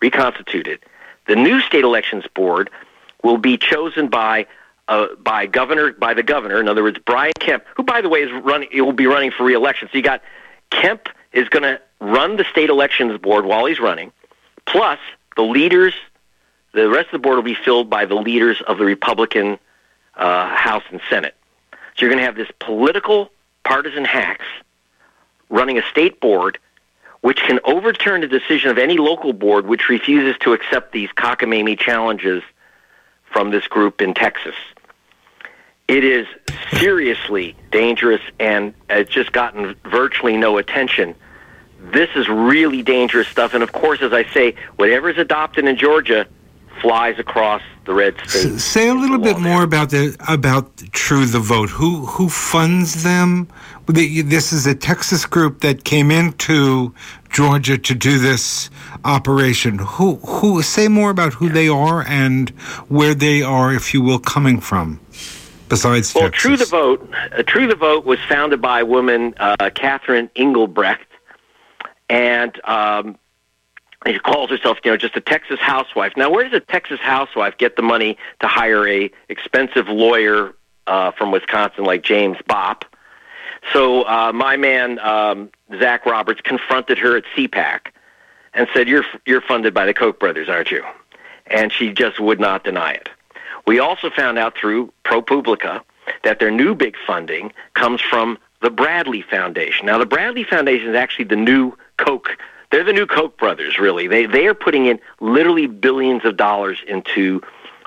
reconstituted. 0.00 0.78
The 1.26 1.36
new 1.36 1.60
state 1.60 1.82
elections 1.82 2.24
board 2.32 2.70
will 3.24 3.38
be 3.38 3.58
chosen 3.58 4.08
by 4.08 4.46
uh, 4.88 5.08
by 5.18 5.46
governor 5.46 5.92
by 5.92 6.14
the 6.14 6.22
governor. 6.22 6.60
In 6.60 6.68
other 6.68 6.82
words, 6.82 6.98
Brian 7.04 7.32
Kemp, 7.38 7.64
who 7.76 7.82
by 7.82 8.00
the 8.00 8.08
way 8.08 8.20
is 8.20 8.32
running, 8.44 8.68
will 8.72 8.92
be 8.92 9.06
running 9.06 9.30
for 9.30 9.44
reelection. 9.44 9.88
So 9.90 9.98
you 9.98 10.02
got 10.02 10.22
Kemp 10.70 11.08
is 11.32 11.48
going 11.48 11.62
to 11.62 11.80
run 12.00 12.36
the 12.36 12.44
state 12.44 12.70
elections 12.70 13.18
board 13.20 13.44
while 13.44 13.66
he's 13.66 13.80
running, 13.80 14.12
plus 14.66 14.98
the 15.36 15.42
leaders. 15.42 15.94
The 16.72 16.88
rest 16.88 17.06
of 17.06 17.12
the 17.12 17.18
board 17.20 17.36
will 17.36 17.42
be 17.42 17.54
filled 17.54 17.88
by 17.88 18.04
the 18.04 18.16
leaders 18.16 18.60
of 18.66 18.76
the 18.76 18.84
Republican 18.84 19.58
uh, 20.14 20.54
House 20.54 20.82
and 20.90 21.00
Senate. 21.08 21.34
So 21.72 21.78
you're 22.00 22.10
going 22.10 22.18
to 22.18 22.24
have 22.24 22.36
this 22.36 22.50
political 22.58 23.30
partisan 23.64 24.04
hacks 24.04 24.44
running 25.48 25.78
a 25.78 25.82
state 25.82 26.20
board 26.20 26.58
which 27.22 27.38
can 27.38 27.58
overturn 27.64 28.20
the 28.20 28.28
decision 28.28 28.70
of 28.70 28.78
any 28.78 28.98
local 28.98 29.32
board 29.32 29.66
which 29.66 29.88
refuses 29.88 30.36
to 30.40 30.52
accept 30.52 30.92
these 30.92 31.08
cockamamie 31.16 31.78
challenges 31.78 32.42
from 33.24 33.50
this 33.50 33.66
group 33.66 34.00
in 34.00 34.14
Texas. 34.14 34.54
It 35.88 36.02
is 36.02 36.26
seriously 36.72 37.54
dangerous, 37.70 38.22
and 38.40 38.74
it's 38.90 39.10
just 39.10 39.32
gotten 39.32 39.76
virtually 39.84 40.36
no 40.36 40.58
attention. 40.58 41.14
This 41.92 42.10
is 42.16 42.28
really 42.28 42.82
dangerous 42.82 43.28
stuff, 43.28 43.54
and 43.54 43.62
of 43.62 43.72
course, 43.72 44.02
as 44.02 44.12
I 44.12 44.24
say, 44.32 44.56
whatever 44.76 45.08
is 45.10 45.18
adopted 45.18 45.64
in 45.64 45.76
Georgia 45.76 46.26
flies 46.80 47.18
across 47.18 47.62
the 47.84 47.94
red 47.94 48.14
state. 48.26 48.58
Say 48.58 48.88
a 48.88 48.94
little 48.94 49.18
bit 49.18 49.38
more 49.38 49.62
about 49.62 49.90
the 49.90 50.16
about 50.28 50.76
True 50.92 51.24
the 51.24 51.38
Vote. 51.38 51.70
Who 51.70 52.06
who 52.06 52.28
funds 52.28 53.04
them? 53.04 53.48
This 53.86 54.52
is 54.52 54.66
a 54.66 54.74
Texas 54.74 55.24
group 55.24 55.60
that 55.60 55.84
came 55.84 56.10
into 56.10 56.92
Georgia 57.30 57.78
to 57.78 57.94
do 57.94 58.18
this 58.18 58.70
operation. 59.04 59.78
Who 59.78 60.16
who 60.16 60.62
say 60.62 60.88
more 60.88 61.10
about 61.10 61.34
who 61.34 61.48
they 61.48 61.68
are 61.68 62.04
and 62.06 62.50
where 62.88 63.14
they 63.14 63.42
are, 63.42 63.72
if 63.72 63.94
you 63.94 64.02
will, 64.02 64.18
coming 64.18 64.58
from. 64.60 64.98
Besides, 65.68 66.14
well, 66.14 66.24
Texas. 66.24 66.42
True 66.42 66.56
the 66.56 66.64
Vote. 66.66 67.10
Uh, 67.14 67.42
True 67.42 67.66
the 67.66 67.74
Vote 67.74 68.04
was 68.04 68.18
founded 68.28 68.62
by 68.62 68.80
a 68.80 68.86
woman, 68.86 69.34
uh, 69.38 69.70
Catherine 69.74 70.30
Engelbrecht, 70.36 71.08
and 72.08 72.60
um, 72.64 73.18
she 74.06 74.18
calls 74.18 74.50
herself, 74.50 74.78
you 74.84 74.90
know, 74.90 74.96
just 74.96 75.16
a 75.16 75.20
Texas 75.20 75.58
housewife. 75.60 76.12
Now, 76.16 76.30
where 76.30 76.44
does 76.44 76.52
a 76.52 76.60
Texas 76.60 77.00
housewife 77.00 77.58
get 77.58 77.76
the 77.76 77.82
money 77.82 78.16
to 78.40 78.46
hire 78.46 78.86
a 78.86 79.10
expensive 79.28 79.88
lawyer 79.88 80.54
uh, 80.86 81.10
from 81.12 81.32
Wisconsin 81.32 81.84
like 81.84 82.02
James 82.02 82.38
Bopp? 82.48 82.82
So 83.72 84.02
uh, 84.02 84.32
my 84.32 84.56
man 84.56 84.98
um, 85.00 85.50
Zach 85.80 86.06
Roberts 86.06 86.40
confronted 86.40 86.98
her 86.98 87.16
at 87.16 87.24
CPAC 87.36 87.88
and 88.54 88.68
said, 88.72 88.88
"You're 88.88 89.04
you're 89.24 89.40
funded 89.40 89.74
by 89.74 89.86
the 89.86 89.94
Koch 89.94 90.20
brothers, 90.20 90.48
aren't 90.48 90.70
you?" 90.70 90.84
And 91.48 91.72
she 91.72 91.92
just 91.92 92.20
would 92.20 92.38
not 92.38 92.62
deny 92.62 92.92
it. 92.92 93.08
We 93.66 93.80
also 93.80 94.10
found 94.10 94.38
out 94.38 94.56
through 94.56 94.92
ProPublica 95.04 95.82
that 96.22 96.38
their 96.38 96.50
new 96.50 96.74
big 96.74 96.96
funding 97.06 97.52
comes 97.74 98.00
from 98.00 98.38
the 98.62 98.70
Bradley 98.70 99.20
Foundation. 99.22 99.86
Now, 99.86 99.98
the 99.98 100.06
Bradley 100.06 100.44
Foundation 100.44 100.90
is 100.90 100.96
actually 100.96 101.26
the 101.26 101.36
new 101.36 101.76
Koch. 101.98 102.28
They're 102.70 102.84
the 102.84 102.92
new 102.92 103.06
Koch 103.06 103.36
brothers, 103.36 103.78
really. 103.78 104.06
They 104.06 104.26
they 104.26 104.46
are 104.46 104.54
putting 104.54 104.86
in 104.86 105.00
literally 105.20 105.66
billions 105.66 106.24
of 106.24 106.36
dollars 106.36 106.78
into 106.86 107.42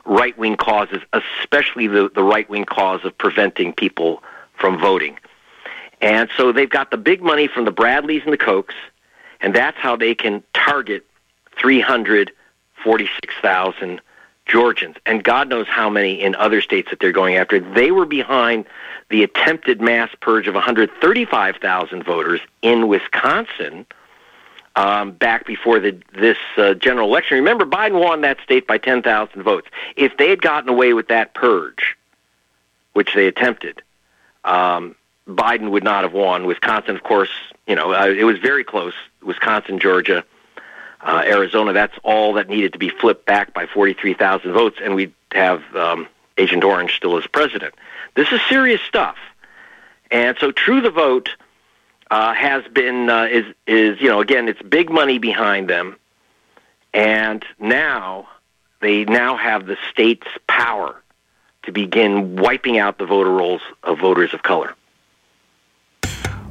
right 0.05 0.37
wing 0.37 0.57
causes, 0.57 1.01
especially 1.13 1.87
the 1.87 2.11
the 2.13 2.23
right 2.23 2.49
wing 2.49 2.65
cause 2.65 3.03
of 3.03 3.17
preventing 3.17 3.73
people 3.73 4.21
from 4.57 4.79
voting. 4.79 5.17
And 6.01 6.29
so 6.37 6.51
they've 6.51 6.69
got 6.69 6.91
the 6.91 6.97
big 6.97 7.21
money 7.21 7.47
from 7.47 7.65
the 7.65 7.71
Bradleys 7.71 8.21
and 8.23 8.31
the 8.31 8.37
Kochs, 8.37 8.75
and 9.41 9.53
that's 9.53 9.77
how 9.77 9.97
they 9.97 10.15
can 10.15 10.41
target 10.53 11.05
346,000 11.59 13.99
Georgians, 14.49 14.97
and 15.05 15.23
God 15.23 15.47
knows 15.47 15.67
how 15.67 15.89
many 15.89 16.21
in 16.21 16.35
other 16.35 16.61
states 16.61 16.89
that 16.89 16.99
they're 16.99 17.11
going 17.11 17.35
after. 17.35 17.59
They 17.59 17.91
were 17.91 18.05
behind 18.05 18.65
the 19.09 19.23
attempted 19.23 19.79
mass 19.79 20.09
purge 20.21 20.47
of 20.47 20.55
135,000 20.55 22.03
voters 22.03 22.41
in 22.61 22.87
Wisconsin 22.87 23.85
um, 24.75 25.11
back 25.11 25.45
before 25.45 25.79
the, 25.79 25.99
this 26.13 26.37
uh, 26.57 26.73
general 26.73 27.07
election. 27.07 27.35
Remember, 27.37 27.65
Biden 27.65 27.99
won 27.99 28.21
that 28.21 28.39
state 28.43 28.65
by 28.65 28.77
10,000 28.77 29.41
votes. 29.41 29.67
If 29.95 30.17
they 30.17 30.29
had 30.29 30.41
gotten 30.41 30.69
away 30.69 30.93
with 30.93 31.07
that 31.09 31.33
purge, 31.33 31.95
which 32.93 33.13
they 33.13 33.27
attempted, 33.27 33.81
um, 34.45 34.95
Biden 35.27 35.69
would 35.71 35.83
not 35.83 36.03
have 36.03 36.13
won. 36.13 36.45
Wisconsin, 36.45 36.95
of 36.95 37.03
course, 37.03 37.29
you 37.67 37.75
know, 37.75 37.93
uh, 37.93 38.07
it 38.07 38.23
was 38.23 38.39
very 38.39 38.63
close. 38.63 38.93
Wisconsin, 39.21 39.79
Georgia, 39.79 40.23
uh, 41.01 41.23
Arizona, 41.25 41.73
that's 41.73 41.97
all 42.03 42.33
that 42.33 42.49
needed 42.49 42.73
to 42.73 42.79
be 42.79 42.89
flipped 42.89 43.25
back 43.25 43.53
by 43.53 43.65
43,000 43.65 44.51
votes, 44.51 44.77
and 44.83 44.95
we'd 44.95 45.13
have 45.31 45.63
um, 45.75 46.07
Agent 46.37 46.63
Orange 46.63 46.95
still 46.95 47.17
as 47.17 47.25
president. 47.27 47.73
This 48.15 48.31
is 48.31 48.41
serious 48.49 48.81
stuff. 48.81 49.17
And 50.11 50.37
so 50.39 50.51
True 50.51 50.81
the 50.81 50.89
Vote 50.89 51.29
uh, 52.11 52.33
has 52.33 52.63
been, 52.67 53.09
uh, 53.09 53.25
is, 53.25 53.45
is, 53.67 54.01
you 54.01 54.09
know, 54.09 54.19
again, 54.21 54.47
it's 54.47 54.61
big 54.61 54.89
money 54.89 55.19
behind 55.19 55.69
them. 55.69 55.95
And 56.93 57.45
now 57.59 58.27
they 58.81 59.05
now 59.05 59.37
have 59.37 59.67
the 59.67 59.77
state's 59.91 60.27
power 60.47 61.01
to 61.63 61.71
begin 61.71 62.37
wiping 62.37 62.79
out 62.79 62.97
the 62.97 63.05
voter 63.05 63.29
rolls 63.29 63.61
of 63.83 63.99
voters 63.99 64.33
of 64.33 64.41
color. 64.41 64.75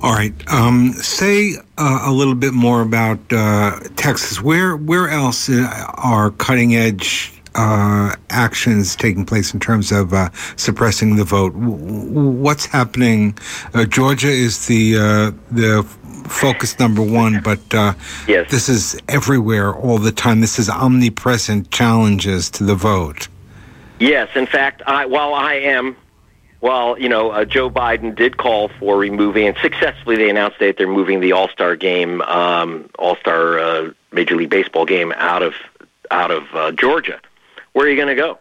All 0.01 0.13
right. 0.13 0.33
Um, 0.53 0.93
say 0.93 1.57
uh, 1.77 2.03
a 2.05 2.13
little 2.13 2.37
bit 2.37 2.55
more 2.55 2.83
about 2.83 3.19
uh, 3.33 3.81
Texas. 3.97 4.41
Where 4.41 4.77
where 4.77 5.09
else 5.09 5.49
uh, 5.49 5.93
are 5.95 6.31
cutting 6.31 6.77
edge 6.77 7.33
uh, 7.57 8.15
actions 8.31 8.95
taking 8.95 9.27
place 9.27 9.53
in 9.53 9.59
terms 9.59 9.91
of 9.91 10.15
uh, 10.15 10.31
suppressing 10.57 11.17
the 11.17 11.25
vote? 11.25 11.53
What's 11.55 12.67
happening? 12.67 13.37
Uh, 13.75 13.87
Georgia 13.87 14.29
is 14.29 14.67
the 14.67 15.33
the 15.51 15.83
focus 16.29 16.79
number 16.79 17.03
one, 17.03 17.41
but 17.41 17.61
yes. 18.29 18.49
this 18.53 18.69
is 18.69 18.97
everywhere 19.09 19.75
all 19.75 19.99
the 19.99 20.13
time. 20.13 20.41
This 20.41 20.61
is 20.61 20.69
omnipresent 20.69 21.73
challenges 21.73 22.51
to 22.51 22.65
the 22.65 22.77
vote. 22.77 23.27
Yes, 23.99 24.29
in 24.37 24.47
fact, 24.47 24.81
I, 24.87 25.07
while 25.07 25.35
I 25.35 25.55
am 25.55 25.97
well, 26.61 26.99
you 26.99 27.09
know, 27.09 27.31
uh, 27.31 27.45
Joe 27.45 27.71
Biden 27.71 28.15
did 28.15 28.37
call 28.37 28.69
for 28.81 28.99
removing, 28.99 29.47
and 29.47 29.57
successfully 29.59 30.17
they 30.17 30.29
announced 30.29 30.59
that 30.59 30.77
they're 30.77 30.89
moving 30.89 31.21
the 31.21 31.33
All 31.33 31.49
Star 31.49 31.77
game, 31.77 32.21
um, 32.23 32.91
All 32.99 33.17
Star 33.17 33.59
uh, 33.59 33.91
Major 34.13 34.37
League 34.37 34.51
Baseball 34.51 34.85
game 34.85 35.13
out 35.17 35.43
of 35.43 35.55
out 36.11 36.31
of 36.31 36.45
uh, 36.55 36.73
Georgia. 36.73 37.21
Where 37.73 37.87
are 37.87 37.91
you 37.91 37.97
going 37.97 38.09
to 38.09 38.15
go? 38.15 38.39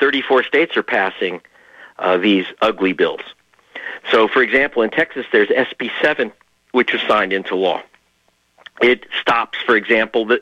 Thirty-four 0.00 0.42
states 0.42 0.76
are 0.76 0.82
passing 0.82 1.40
uh, 1.98 2.16
these 2.16 2.46
ugly 2.60 2.92
bills. 2.92 3.20
So, 4.10 4.26
for 4.26 4.42
example, 4.42 4.82
in 4.82 4.90
Texas, 4.90 5.26
there's 5.32 5.48
SB 5.48 5.90
7, 6.00 6.32
which 6.72 6.92
was 6.92 7.02
signed 7.02 7.32
into 7.32 7.54
law. 7.54 7.82
It 8.80 9.06
stops, 9.20 9.58
for 9.64 9.76
example, 9.76 10.24
the 10.24 10.40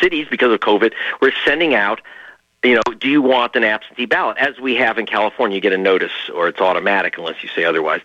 cities 0.00 0.26
because 0.30 0.52
of 0.52 0.60
COVID 0.60 0.94
were 1.20 1.32
sending 1.44 1.74
out 1.74 2.00
you 2.62 2.74
know, 2.74 2.94
do 2.98 3.08
you 3.08 3.20
want 3.20 3.56
an 3.56 3.64
absentee 3.64 4.06
ballot? 4.06 4.38
As 4.38 4.58
we 4.60 4.76
have 4.76 4.98
in 4.98 5.06
California, 5.06 5.56
you 5.56 5.60
get 5.60 5.72
a 5.72 5.78
notice 5.78 6.12
or 6.32 6.48
it's 6.48 6.60
automatic 6.60 7.18
unless 7.18 7.42
you 7.42 7.48
say 7.48 7.64
otherwise. 7.64 8.00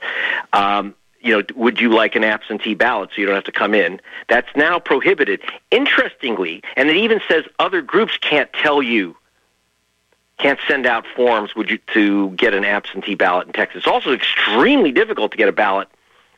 Um, 0.54 0.96
you 1.22 1.34
know, 1.34 1.44
would 1.56 1.80
you 1.80 1.90
like 1.90 2.16
an 2.16 2.24
absentee 2.24 2.74
ballot 2.74 3.10
so 3.10 3.22
you 3.22 3.26
don't 3.26 3.36
have 3.36 3.44
to 3.46 3.52
come 3.52 3.74
in? 3.74 4.00
That's 4.28 4.48
now 4.56 4.80
prohibited. 4.80 5.42
Interestingly, 5.72 6.64
and 6.76 6.90
it 6.90 6.96
even 6.96 7.22
says 7.28 7.44
other 7.60 7.82
groups 7.82 8.18
can't 8.18 8.52
tell 8.54 8.82
you, 8.82 9.16
can't 10.38 10.60
send 10.68 10.86
out 10.86 11.06
forms 11.16 11.56
would 11.56 11.70
you 11.70 11.80
to 11.94 12.30
get 12.32 12.54
an 12.54 12.64
absentee 12.64 13.16
ballot 13.16 13.48
in 13.48 13.54
Texas. 13.54 13.80
It's 13.80 13.88
also 13.88 14.14
extremely 14.14 14.92
difficult 14.92 15.32
to 15.32 15.38
get 15.38 15.50
a 15.50 15.54
ballot, 15.54 15.88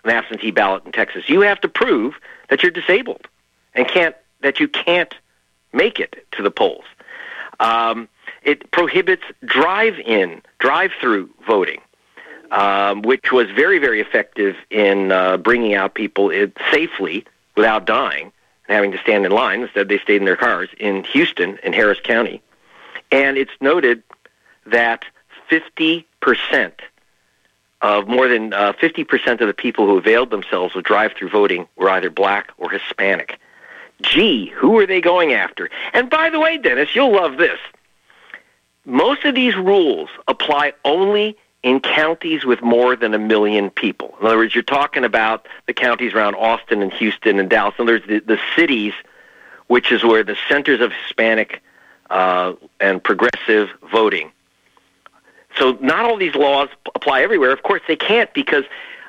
an 0.04 0.12
absentee 0.12 0.52
ballot 0.52 0.86
in 0.86 0.92
Texas. 0.92 1.28
You 1.30 1.42
have 1.42 1.60
to 1.62 1.70
prove 1.70 2.16
that 2.50 2.64
you're 2.64 2.72
disabled 2.72 3.28
and 3.74 3.88
can't 3.88 4.16
that 4.42 4.60
you 4.60 4.70
can't 4.70 5.14
make 5.74 6.00
it 6.00 6.26
to 6.32 6.42
the 6.42 6.52
polls. 6.52 6.86
Um, 7.60 8.08
it 8.44 8.72
prohibits 8.72 9.24
drive-in, 9.44 10.42
drive-through 10.60 11.30
voting, 11.46 11.82
um, 12.52 13.02
which 13.02 13.32
was 13.32 13.50
very, 13.52 13.80
very 13.80 14.00
effective 14.00 14.56
in 14.70 15.12
uh, 15.12 15.38
bringing 15.38 15.74
out 15.74 15.94
people 15.94 16.30
it, 16.30 16.58
safely 16.72 17.26
without 17.56 17.86
dying 17.86 18.32
and 18.68 18.76
having 18.76 18.92
to 18.92 18.98
stand 19.00 19.26
in 19.26 19.32
line. 19.32 19.62
Instead, 19.62 19.90
they 19.90 20.00
stayed 20.00 20.18
in 20.18 20.26
their 20.26 20.38
cars 20.38 20.70
in 20.80 21.04
Houston, 21.06 21.58
in 21.64 21.74
Harris 21.74 22.00
County. 22.02 22.42
And 23.12 23.38
it's 23.38 23.52
noted 23.60 24.04
that 24.66 25.04
50% 25.50 26.06
of 27.82 28.08
more 28.08 28.28
than 28.28 28.54
uh, 28.54 28.74
50% 28.74 29.42
of 29.42 29.48
the 29.48 29.54
people 29.54 29.86
who 29.86 29.98
availed 29.98 30.30
themselves 30.30 30.76
of 30.76 30.84
drive-through 30.84 31.30
voting 31.30 31.68
were 31.76 31.90
either 31.90 32.10
black 32.10 32.52
or 32.58 32.70
Hispanic. 32.70 33.40
Gee, 34.02 34.48
who 34.56 34.78
are 34.80 34.86
they 34.86 35.02
going 35.02 35.34
after? 35.34 35.70
And 35.94 36.10
by 36.10 36.30
the 36.30 36.40
way, 36.40 36.58
Dennis, 36.58 36.96
you'll 36.96 37.14
love 37.14 37.38
this. 37.38 37.60
Most 38.86 39.26
of 39.26 39.36
these 39.36 39.56
rules 39.56 40.10
apply 40.28 40.74
only 40.86 41.38
in 41.64 41.82
counties 41.82 42.46
with 42.46 42.62
more 42.62 42.96
than 42.96 43.14
a 43.14 43.20
million 43.20 43.70
people. 43.70 44.16
In 44.20 44.28
other 44.28 44.38
words, 44.38 44.56
you're 44.56 44.64
talking 44.64 45.04
about 45.04 45.48
the 45.68 45.74
counties 45.74 46.14
around 46.14 46.36
Austin 46.36 46.82
and 46.82 46.94
Houston 46.94 47.40
and 47.40 47.50
Dallas. 47.50 47.76
And 47.78 47.88
there's 47.88 48.06
the, 48.08 48.20
the 48.20 48.40
cities, 48.56 48.94
which 49.68 49.92
is 49.92 50.04
where 50.04 50.24
the 50.24 50.38
centers 50.48 50.80
of 50.80 50.94
Hispanic 50.94 51.62
uh, 52.10 52.54
and 52.80 53.04
progressive 53.04 53.70
voting. 53.92 54.32
So 55.58 55.78
not 55.82 56.06
all 56.06 56.16
these 56.16 56.36
laws 56.36 56.70
apply 56.96 57.22
everywhere. 57.22 57.52
Of 57.52 57.64
course, 57.64 57.82
they 57.88 57.98
can't 57.98 58.34
because 58.34 58.64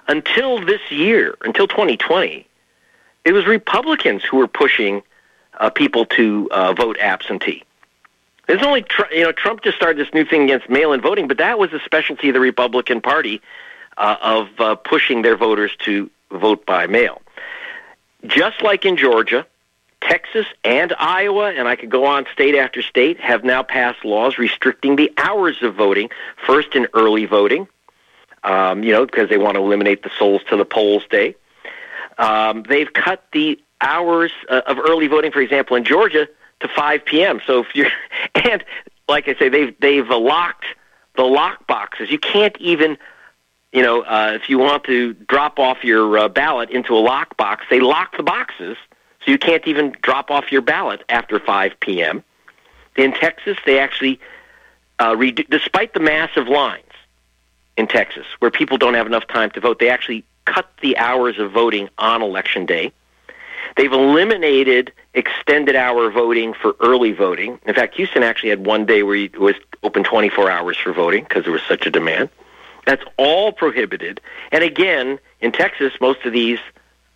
until 0.09 0.64
this 0.64 0.80
year, 0.90 1.37
until 1.42 1.68
2020, 1.68 2.47
it 3.24 3.32
was 3.32 3.46
Republicans 3.46 4.22
who 4.24 4.38
were 4.38 4.48
pushing 4.48 5.02
uh, 5.58 5.70
people 5.70 6.06
to 6.06 6.48
uh, 6.50 6.72
vote 6.72 6.98
absentee. 6.98 7.64
It's 8.48 8.64
only 8.64 8.84
you 9.12 9.22
know 9.22 9.32
Trump 9.32 9.62
just 9.62 9.76
started 9.76 10.04
this 10.04 10.12
new 10.12 10.24
thing 10.24 10.42
against 10.44 10.68
mail-in 10.68 11.00
voting, 11.00 11.28
but 11.28 11.38
that 11.38 11.58
was 11.58 11.72
a 11.72 11.80
specialty 11.80 12.28
of 12.28 12.34
the 12.34 12.40
Republican 12.40 13.00
Party 13.00 13.40
uh, 13.96 14.16
of 14.20 14.48
uh, 14.58 14.74
pushing 14.74 15.22
their 15.22 15.36
voters 15.36 15.70
to 15.84 16.10
vote 16.32 16.66
by 16.66 16.86
mail. 16.86 17.22
Just 18.26 18.60
like 18.62 18.84
in 18.84 18.96
Georgia, 18.96 19.46
Texas 20.00 20.46
and 20.64 20.94
Iowa, 20.98 21.52
and 21.52 21.68
I 21.68 21.76
could 21.76 21.90
go 21.90 22.06
on 22.06 22.26
state 22.32 22.54
after 22.54 22.82
state, 22.82 23.20
have 23.20 23.44
now 23.44 23.62
passed 23.62 24.04
laws 24.04 24.38
restricting 24.38 24.96
the 24.96 25.12
hours 25.16 25.62
of 25.62 25.74
voting. 25.74 26.10
First 26.46 26.74
in 26.74 26.88
early 26.94 27.26
voting, 27.26 27.68
um, 28.42 28.82
you 28.82 28.92
know, 28.92 29.04
because 29.04 29.28
they 29.28 29.38
want 29.38 29.56
to 29.56 29.60
eliminate 29.60 30.02
the 30.02 30.10
souls 30.18 30.42
to 30.48 30.56
the 30.56 30.64
polls 30.64 31.04
day. 31.10 31.36
Um, 32.20 32.64
they've 32.68 32.92
cut 32.92 33.24
the 33.32 33.58
hours 33.80 34.30
uh, 34.50 34.60
of 34.66 34.78
early 34.78 35.06
voting, 35.06 35.32
for 35.32 35.40
example, 35.40 35.74
in 35.74 35.84
Georgia 35.84 36.28
to 36.60 36.68
5 36.68 37.04
p.m. 37.06 37.40
So 37.46 37.60
if 37.60 37.74
you're, 37.74 37.90
and 38.34 38.62
like 39.08 39.26
I 39.26 39.34
say, 39.34 39.48
they've 39.48 39.74
they've 39.80 40.08
locked 40.08 40.66
the 41.16 41.24
lock 41.24 41.66
boxes. 41.66 42.10
You 42.10 42.18
can't 42.18 42.56
even, 42.58 42.98
you 43.72 43.82
know, 43.82 44.02
uh, 44.02 44.32
if 44.34 44.50
you 44.50 44.58
want 44.58 44.84
to 44.84 45.14
drop 45.14 45.58
off 45.58 45.82
your 45.82 46.18
uh, 46.18 46.28
ballot 46.28 46.70
into 46.70 46.94
a 46.94 47.00
lock 47.00 47.36
box, 47.38 47.64
they 47.70 47.80
lock 47.80 48.16
the 48.18 48.22
boxes, 48.22 48.76
so 49.24 49.30
you 49.30 49.38
can't 49.38 49.66
even 49.66 49.96
drop 50.02 50.30
off 50.30 50.52
your 50.52 50.62
ballot 50.62 51.02
after 51.08 51.40
5 51.40 51.80
p.m. 51.80 52.22
In 52.96 53.12
Texas, 53.12 53.56
they 53.64 53.78
actually, 53.78 54.20
uh, 54.98 55.14
redu- 55.14 55.48
despite 55.48 55.94
the 55.94 56.00
massive 56.00 56.48
lines 56.48 56.84
in 57.78 57.86
Texas, 57.86 58.26
where 58.40 58.50
people 58.50 58.76
don't 58.76 58.94
have 58.94 59.06
enough 59.06 59.26
time 59.26 59.50
to 59.52 59.60
vote, 59.60 59.78
they 59.78 59.88
actually 59.88 60.24
cut 60.52 60.69
the 60.80 60.97
hours 60.99 61.38
of 61.38 61.52
voting 61.52 61.88
on 61.99 62.23
election 62.23 62.66
day. 62.66 62.92
They've 63.76 63.92
eliminated 63.92 64.92
extended 65.14 65.76
hour 65.76 66.11
voting 66.11 66.54
for 66.54 66.75
early 66.80 67.12
voting. 67.12 67.59
In 67.66 67.75
fact, 67.75 67.95
Houston 67.95 68.23
actually 68.23 68.50
had 68.50 68.66
one 68.66 68.85
day 68.85 69.02
where 69.02 69.16
it 69.16 69.38
was 69.38 69.54
open 69.83 70.02
24 70.02 70.50
hours 70.50 70.76
for 70.76 70.92
voting 70.92 71.25
because 71.25 71.45
there 71.45 71.52
was 71.52 71.62
such 71.62 71.87
a 71.87 71.90
demand. 71.90 72.30
That's 72.87 73.02
all 73.16 73.52
prohibited. 73.52 74.21
And 74.50 74.64
again, 74.64 75.19
in 75.40 75.52
Texas, 75.52 75.92
most 76.00 76.25
of 76.25 76.33
these 76.33 76.59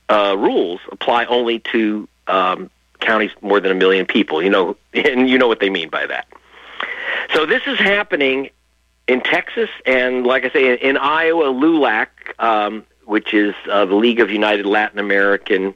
uh, 0.09 0.37
rules 0.39 0.81
apply 0.93 1.25
only 1.25 1.59
to 1.73 2.09
um, 2.29 2.71
counties 3.01 3.33
more 3.43 3.61
than 3.61 3.73
a 3.73 3.75
million 3.75 4.07
people. 4.07 4.43
You 4.43 4.51
know, 4.51 4.77
and 4.95 5.29
you 5.29 5.39
know 5.39 5.49
what 5.49 5.61
they 5.61 5.71
mean 5.71 5.89
by 5.89 6.07
that. 6.07 6.27
So 7.35 7.47
this 7.47 7.63
is 7.67 7.79
happening 7.79 8.51
in 9.07 9.21
Texas, 9.21 9.71
and 9.85 10.27
like 10.27 10.45
I 10.45 10.51
say, 10.51 10.75
in, 10.77 10.97
Iowa, 10.97 11.45
LULAC, 11.45 12.09
um, 12.39 12.85
which 13.07 13.35
is 13.35 13.55
uh, 13.71 13.85
the 13.85 13.95
League 13.95 14.21
of 14.21 14.31
United 14.31 14.67
Latin 14.67 14.99
American 14.99 15.75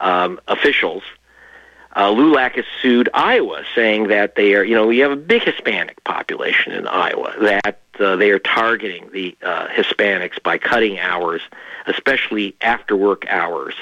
um, 0.00 0.40
Officials, 0.48 1.02
uh, 1.96 2.10
LULAC 2.10 2.52
has 2.52 2.64
sued 2.80 3.08
Iowa, 3.12 3.64
saying 3.74 4.08
that 4.08 4.36
they 4.36 4.54
are, 4.54 4.62
you 4.62 4.74
know, 4.74 4.86
we 4.86 4.98
have 4.98 5.10
a 5.10 5.16
big 5.16 5.42
Hispanic 5.42 6.02
population 6.04 6.72
in 6.72 6.86
Iowa, 6.86 7.34
that 7.40 7.80
uh, 7.98 8.14
they 8.16 8.30
are 8.30 8.38
targeting 8.38 9.10
the 9.12 9.36
uh, 9.42 9.66
Hispanics 9.68 10.40
by 10.42 10.58
cutting 10.58 10.98
hours, 11.00 11.42
especially 11.86 12.54
after 12.60 12.94
work 12.96 13.26
hours, 13.28 13.74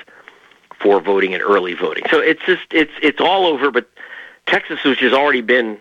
for 0.81 1.00
voting 1.00 1.35
and 1.35 1.43
early 1.43 1.75
voting. 1.75 2.05
So 2.11 2.21
it's 2.21 2.43
just 2.47 2.62
it's 2.71 2.93
it's 3.02 3.21
all 3.21 3.47
over. 3.47 3.71
But 3.71 3.88
Texas, 4.47 4.83
which 4.85 5.00
has 5.00 5.12
already 5.12 5.43
been 5.43 5.78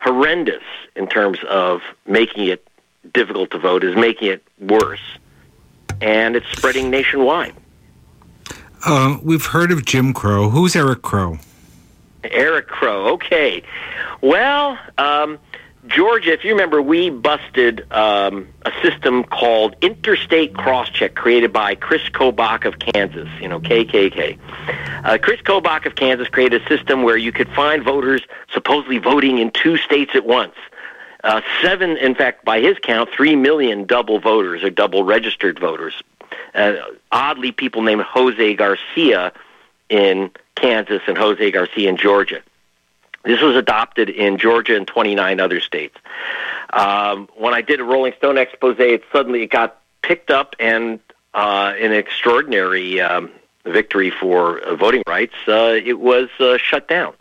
horrendous 0.00 0.62
in 0.94 1.08
terms 1.08 1.38
of 1.48 1.82
making 2.06 2.46
it 2.46 2.66
difficult 3.12 3.50
to 3.52 3.58
vote, 3.58 3.82
is 3.82 3.96
making 3.96 4.28
it 4.28 4.44
worse, 4.60 5.00
and 6.00 6.36
it's 6.36 6.46
spreading 6.52 6.90
nationwide. 6.90 7.54
Uh, 8.84 9.18
we've 9.22 9.46
heard 9.46 9.72
of 9.72 9.84
Jim 9.84 10.12
Crow. 10.12 10.50
Who's 10.50 10.76
Eric 10.76 11.02
Crow? 11.02 11.38
Eric 12.24 12.68
Crow. 12.68 13.14
Okay. 13.14 13.62
Well, 14.20 14.78
um, 14.98 15.38
Georgia, 15.88 16.32
if 16.32 16.44
you 16.44 16.50
remember, 16.52 16.82
we 16.82 17.10
busted 17.10 17.90
um, 17.92 18.48
a 18.62 18.72
system 18.82 19.24
called 19.24 19.76
Interstate 19.82 20.54
Crosscheck 20.54 21.14
created 21.14 21.52
by 21.52 21.74
Chris 21.74 22.02
Kobach 22.10 22.64
of 22.64 22.78
Kansas, 22.78 23.28
you 23.40 23.48
know, 23.48 23.60
KKK. 23.60 24.38
Uh, 25.04 25.18
Chris 25.18 25.40
Kobach 25.42 25.86
of 25.86 25.94
Kansas 25.94 26.28
created 26.28 26.62
a 26.62 26.68
system 26.68 27.02
where 27.02 27.16
you 27.16 27.30
could 27.30 27.48
find 27.50 27.84
voters 27.84 28.22
supposedly 28.52 28.98
voting 28.98 29.38
in 29.38 29.50
two 29.50 29.76
states 29.76 30.12
at 30.14 30.26
once. 30.26 30.54
Uh, 31.26 31.40
seven, 31.60 31.96
in 31.96 32.14
fact, 32.14 32.44
by 32.44 32.60
his 32.60 32.78
count, 32.80 33.10
three 33.10 33.34
million 33.34 33.84
double 33.84 34.20
voters 34.20 34.62
or 34.62 34.70
double 34.70 35.02
registered 35.02 35.58
voters. 35.58 36.00
Uh, 36.54 36.76
oddly, 37.10 37.50
people 37.50 37.82
named 37.82 38.02
Jose 38.02 38.54
Garcia 38.54 39.32
in 39.88 40.30
Kansas 40.54 41.02
and 41.08 41.18
Jose 41.18 41.50
Garcia 41.50 41.88
in 41.88 41.96
Georgia. 41.96 42.42
This 43.24 43.42
was 43.42 43.56
adopted 43.56 44.08
in 44.08 44.38
Georgia 44.38 44.76
and 44.76 44.86
29 44.86 45.40
other 45.40 45.58
states. 45.58 45.96
Um, 46.72 47.28
when 47.36 47.54
I 47.54 47.60
did 47.60 47.80
a 47.80 47.84
Rolling 47.84 48.12
Stone 48.18 48.38
expose, 48.38 48.76
it 48.78 49.02
suddenly 49.12 49.42
it 49.42 49.50
got 49.50 49.80
picked 50.02 50.30
up 50.30 50.54
and 50.60 51.00
uh, 51.34 51.74
an 51.80 51.90
extraordinary 51.90 53.00
um, 53.00 53.32
victory 53.64 54.10
for 54.10 54.60
uh, 54.60 54.76
voting 54.76 55.02
rights. 55.08 55.34
Uh, 55.48 55.76
it 55.84 55.98
was 55.98 56.28
uh, 56.38 56.56
shut 56.56 56.86
down. 56.86 57.14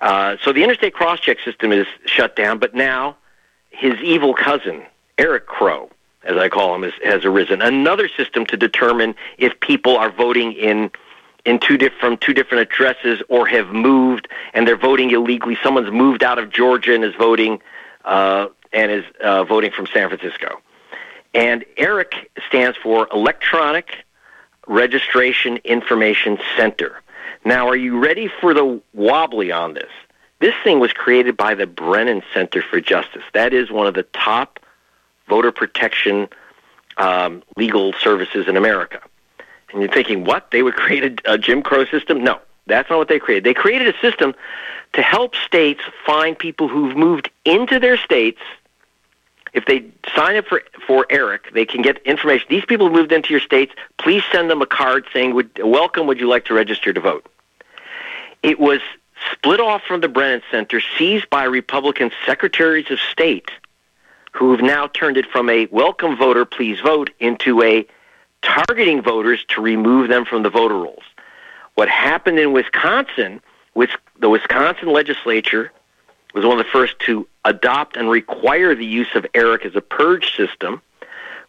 Uh, 0.00 0.36
so 0.42 0.52
the 0.52 0.62
interstate 0.62 0.94
cross 0.94 1.20
check 1.20 1.38
system 1.44 1.72
is 1.72 1.86
shut 2.04 2.36
down, 2.36 2.58
but 2.58 2.74
now 2.74 3.16
his 3.70 3.94
evil 4.02 4.34
cousin, 4.34 4.82
Eric 5.18 5.46
Crow, 5.46 5.90
as 6.24 6.36
I 6.36 6.48
call 6.48 6.74
him, 6.74 6.82
has, 6.82 6.92
has 7.04 7.24
arisen. 7.24 7.62
Another 7.62 8.08
system 8.08 8.44
to 8.46 8.56
determine 8.56 9.14
if 9.38 9.58
people 9.60 9.96
are 9.96 10.10
voting 10.10 10.52
in 10.52 10.90
in 11.44 11.60
two 11.60 11.78
diff- 11.78 11.92
from 12.00 12.16
two 12.16 12.34
different 12.34 12.68
addresses 12.68 13.22
or 13.28 13.46
have 13.46 13.68
moved 13.68 14.26
and 14.52 14.66
they're 14.66 14.76
voting 14.76 15.12
illegally. 15.12 15.56
Someone's 15.62 15.92
moved 15.92 16.24
out 16.24 16.40
of 16.40 16.50
Georgia 16.50 16.92
and 16.92 17.04
is 17.04 17.14
voting 17.14 17.60
uh, 18.04 18.48
and 18.72 18.90
is 18.90 19.04
uh, 19.22 19.44
voting 19.44 19.70
from 19.70 19.86
San 19.86 20.08
Francisco. 20.08 20.60
And 21.34 21.64
ERIC 21.76 22.30
stands 22.48 22.76
for 22.76 23.06
Electronic 23.12 24.04
Registration 24.66 25.58
Information 25.58 26.38
Center. 26.56 27.00
Now, 27.46 27.68
are 27.68 27.76
you 27.76 27.96
ready 27.96 28.28
for 28.40 28.52
the 28.52 28.82
wobbly 28.92 29.52
on 29.52 29.74
this? 29.74 29.90
This 30.40 30.54
thing 30.64 30.80
was 30.80 30.92
created 30.92 31.36
by 31.36 31.54
the 31.54 31.64
Brennan 31.64 32.24
Center 32.34 32.60
for 32.60 32.80
Justice. 32.80 33.22
That 33.34 33.54
is 33.54 33.70
one 33.70 33.86
of 33.86 33.94
the 33.94 34.02
top 34.02 34.58
voter 35.28 35.52
protection 35.52 36.28
um, 36.96 37.44
legal 37.56 37.92
services 37.92 38.48
in 38.48 38.56
America. 38.56 39.00
And 39.70 39.80
you're 39.80 39.92
thinking, 39.92 40.24
what? 40.24 40.50
They 40.50 40.64
would 40.64 40.74
create 40.76 41.20
a, 41.24 41.34
a 41.34 41.38
Jim 41.38 41.62
Crow 41.62 41.84
system? 41.84 42.24
No, 42.24 42.40
that's 42.66 42.90
not 42.90 42.98
what 42.98 43.06
they 43.06 43.20
created. 43.20 43.44
They 43.44 43.54
created 43.54 43.94
a 43.94 43.98
system 44.00 44.34
to 44.94 45.02
help 45.02 45.36
states 45.36 45.82
find 46.04 46.36
people 46.36 46.66
who've 46.66 46.96
moved 46.96 47.30
into 47.44 47.78
their 47.78 47.96
states. 47.96 48.40
If 49.52 49.66
they 49.66 49.84
sign 50.16 50.34
up 50.34 50.46
for 50.46 50.64
for 50.84 51.06
Eric, 51.10 51.52
they 51.54 51.64
can 51.64 51.80
get 51.80 51.98
information. 51.98 52.48
These 52.50 52.64
people 52.64 52.90
moved 52.90 53.12
into 53.12 53.30
your 53.30 53.40
states. 53.40 53.72
Please 53.98 54.24
send 54.32 54.50
them 54.50 54.62
a 54.62 54.66
card 54.66 55.06
saying, 55.12 55.32
would, 55.34 55.60
"Welcome. 55.62 56.08
Would 56.08 56.18
you 56.18 56.26
like 56.26 56.44
to 56.46 56.54
register 56.54 56.92
to 56.92 57.00
vote?" 57.00 57.24
It 58.42 58.58
was 58.58 58.80
split 59.32 59.60
off 59.60 59.82
from 59.82 60.00
the 60.00 60.08
Brennan 60.08 60.42
Center, 60.50 60.80
seized 60.98 61.28
by 61.30 61.44
Republican 61.44 62.10
secretaries 62.24 62.90
of 62.90 62.98
state, 63.00 63.50
who 64.32 64.52
have 64.52 64.60
now 64.60 64.86
turned 64.86 65.16
it 65.16 65.26
from 65.26 65.48
a 65.48 65.66
"Welcome 65.70 66.16
voter, 66.16 66.44
please 66.44 66.80
vote" 66.80 67.10
into 67.18 67.62
a 67.62 67.86
targeting 68.42 69.02
voters 69.02 69.44
to 69.48 69.60
remove 69.60 70.08
them 70.08 70.24
from 70.24 70.42
the 70.42 70.50
voter 70.50 70.76
rolls. 70.76 71.04
What 71.74 71.88
happened 71.88 72.38
in 72.38 72.52
Wisconsin, 72.52 73.40
was 73.74 73.88
the 74.18 74.30
Wisconsin 74.30 74.88
legislature 74.88 75.72
was 76.34 76.44
one 76.44 76.58
of 76.58 76.64
the 76.64 76.70
first 76.70 76.98
to 77.00 77.26
adopt 77.44 77.96
and 77.96 78.10
require 78.10 78.74
the 78.74 78.86
use 78.86 79.14
of 79.14 79.26
ERIC 79.34 79.64
as 79.64 79.76
a 79.76 79.80
purge 79.80 80.36
system. 80.36 80.82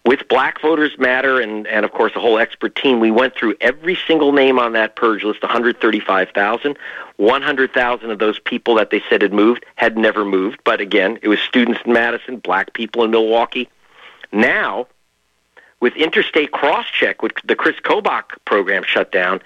With 0.05 0.27
Black 0.29 0.61
Voters 0.61 0.97
Matter 0.97 1.41
and, 1.41 1.67
and 1.67 1.83
of 1.83 1.91
course 1.91 2.13
a 2.15 2.19
whole 2.19 2.37
expert 2.37 2.75
team, 2.75 2.99
we 2.99 3.11
went 3.11 3.35
through 3.35 3.55
every 3.59 3.97
single 4.07 4.31
name 4.31 4.57
on 4.57 4.73
that 4.73 4.95
purge 4.95 5.23
list, 5.23 5.41
135,000. 5.41 6.77
100,000 7.17 8.11
of 8.11 8.19
those 8.19 8.39
people 8.39 8.75
that 8.75 8.91
they 8.91 9.01
said 9.09 9.21
had 9.21 9.33
moved 9.33 9.65
had 9.75 9.97
never 9.97 10.23
moved. 10.23 10.59
But 10.63 10.79
again, 10.79 11.19
it 11.21 11.27
was 11.27 11.39
students 11.39 11.81
in 11.83 11.93
Madison, 11.93 12.37
black 12.37 12.73
people 12.73 13.03
in 13.03 13.11
Milwaukee. 13.11 13.69
Now, 14.31 14.87
with 15.79 15.95
interstate 15.95 16.51
cross-check, 16.51 17.21
with 17.21 17.33
the 17.43 17.55
Chris 17.55 17.75
Kobach 17.77 18.37
program 18.45 18.83
shut 18.83 19.11
down, 19.11 19.41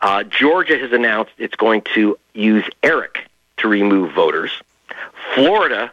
uh, 0.00 0.22
Georgia 0.24 0.78
has 0.78 0.92
announced 0.92 1.32
it's 1.38 1.56
going 1.56 1.82
to 1.94 2.18
use 2.34 2.64
ERIC 2.82 3.18
to 3.58 3.68
remove 3.68 4.12
voters. 4.12 4.52
Florida 5.34 5.92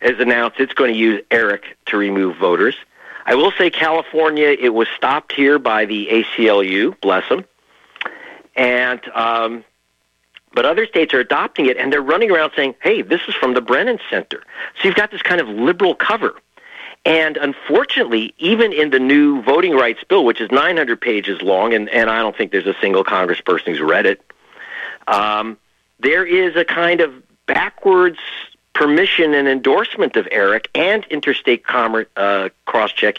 has 0.00 0.18
announced 0.18 0.58
it's 0.58 0.72
going 0.72 0.92
to 0.92 0.98
use 0.98 1.22
ERIC 1.30 1.62
to 1.86 1.96
remove 1.96 2.36
voters. 2.36 2.76
I 3.30 3.36
will 3.36 3.52
say 3.52 3.70
California, 3.70 4.56
it 4.58 4.74
was 4.74 4.88
stopped 4.96 5.32
here 5.32 5.60
by 5.60 5.84
the 5.84 6.08
ACLU, 6.08 7.00
bless 7.00 7.28
them. 7.28 7.44
And, 8.56 9.00
um, 9.10 9.64
but 10.52 10.64
other 10.64 10.84
states 10.84 11.14
are 11.14 11.20
adopting 11.20 11.66
it, 11.66 11.76
and 11.76 11.92
they're 11.92 12.02
running 12.02 12.32
around 12.32 12.50
saying, 12.56 12.74
hey, 12.82 13.02
this 13.02 13.20
is 13.28 13.36
from 13.36 13.54
the 13.54 13.60
Brennan 13.60 14.00
Center. 14.10 14.42
So 14.74 14.88
you've 14.88 14.96
got 14.96 15.12
this 15.12 15.22
kind 15.22 15.40
of 15.40 15.46
liberal 15.48 15.94
cover. 15.94 16.34
And 17.04 17.36
unfortunately, 17.36 18.34
even 18.38 18.72
in 18.72 18.90
the 18.90 18.98
new 18.98 19.42
voting 19.42 19.74
rights 19.74 20.02
bill, 20.02 20.24
which 20.24 20.40
is 20.40 20.50
900 20.50 21.00
pages 21.00 21.40
long, 21.40 21.72
and, 21.72 21.88
and 21.90 22.10
I 22.10 22.18
don't 22.18 22.36
think 22.36 22.50
there's 22.50 22.66
a 22.66 22.74
single 22.80 23.04
congressperson 23.04 23.66
who's 23.68 23.80
read 23.80 24.06
it, 24.06 24.20
um, 25.06 25.56
there 26.00 26.26
is 26.26 26.56
a 26.56 26.64
kind 26.64 27.00
of 27.00 27.14
backwards 27.46 28.18
permission 28.72 29.34
and 29.34 29.48
endorsement 29.48 30.16
of 30.16 30.26
ERIC 30.30 30.68
and 30.74 31.04
interstate 31.10 31.66
commerce, 31.66 32.06
uh, 32.16 32.48
crosscheck 32.66 33.18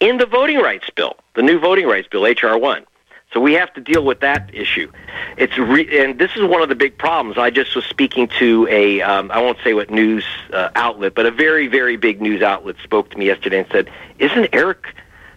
in 0.00 0.18
the 0.18 0.26
voting 0.26 0.58
rights 0.58 0.88
bill, 0.90 1.16
the 1.34 1.42
new 1.42 1.58
voting 1.58 1.86
rights 1.86 2.08
bill, 2.08 2.26
H.R. 2.26 2.56
1. 2.56 2.84
So 3.32 3.40
we 3.40 3.52
have 3.54 3.72
to 3.74 3.80
deal 3.80 4.04
with 4.04 4.20
that 4.20 4.54
issue. 4.54 4.90
It's 5.36 5.56
re- 5.58 6.00
and 6.00 6.18
this 6.18 6.30
is 6.34 6.44
one 6.44 6.62
of 6.62 6.70
the 6.70 6.74
big 6.74 6.96
problems. 6.96 7.36
I 7.36 7.50
just 7.50 7.76
was 7.76 7.84
speaking 7.84 8.28
to 8.38 8.66
a 8.70 9.02
um, 9.02 9.30
I 9.30 9.42
won't 9.42 9.58
say 9.62 9.74
what 9.74 9.90
news 9.90 10.24
uh, 10.52 10.70
outlet, 10.74 11.14
but 11.14 11.26
a 11.26 11.30
very 11.30 11.66
very 11.66 11.96
big 11.96 12.22
news 12.22 12.40
outlet 12.40 12.76
spoke 12.82 13.10
to 13.10 13.18
me 13.18 13.26
yesterday 13.26 13.58
and 13.58 13.68
said, 13.70 13.90
"Isn't 14.18 14.54
ERIC 14.54 14.94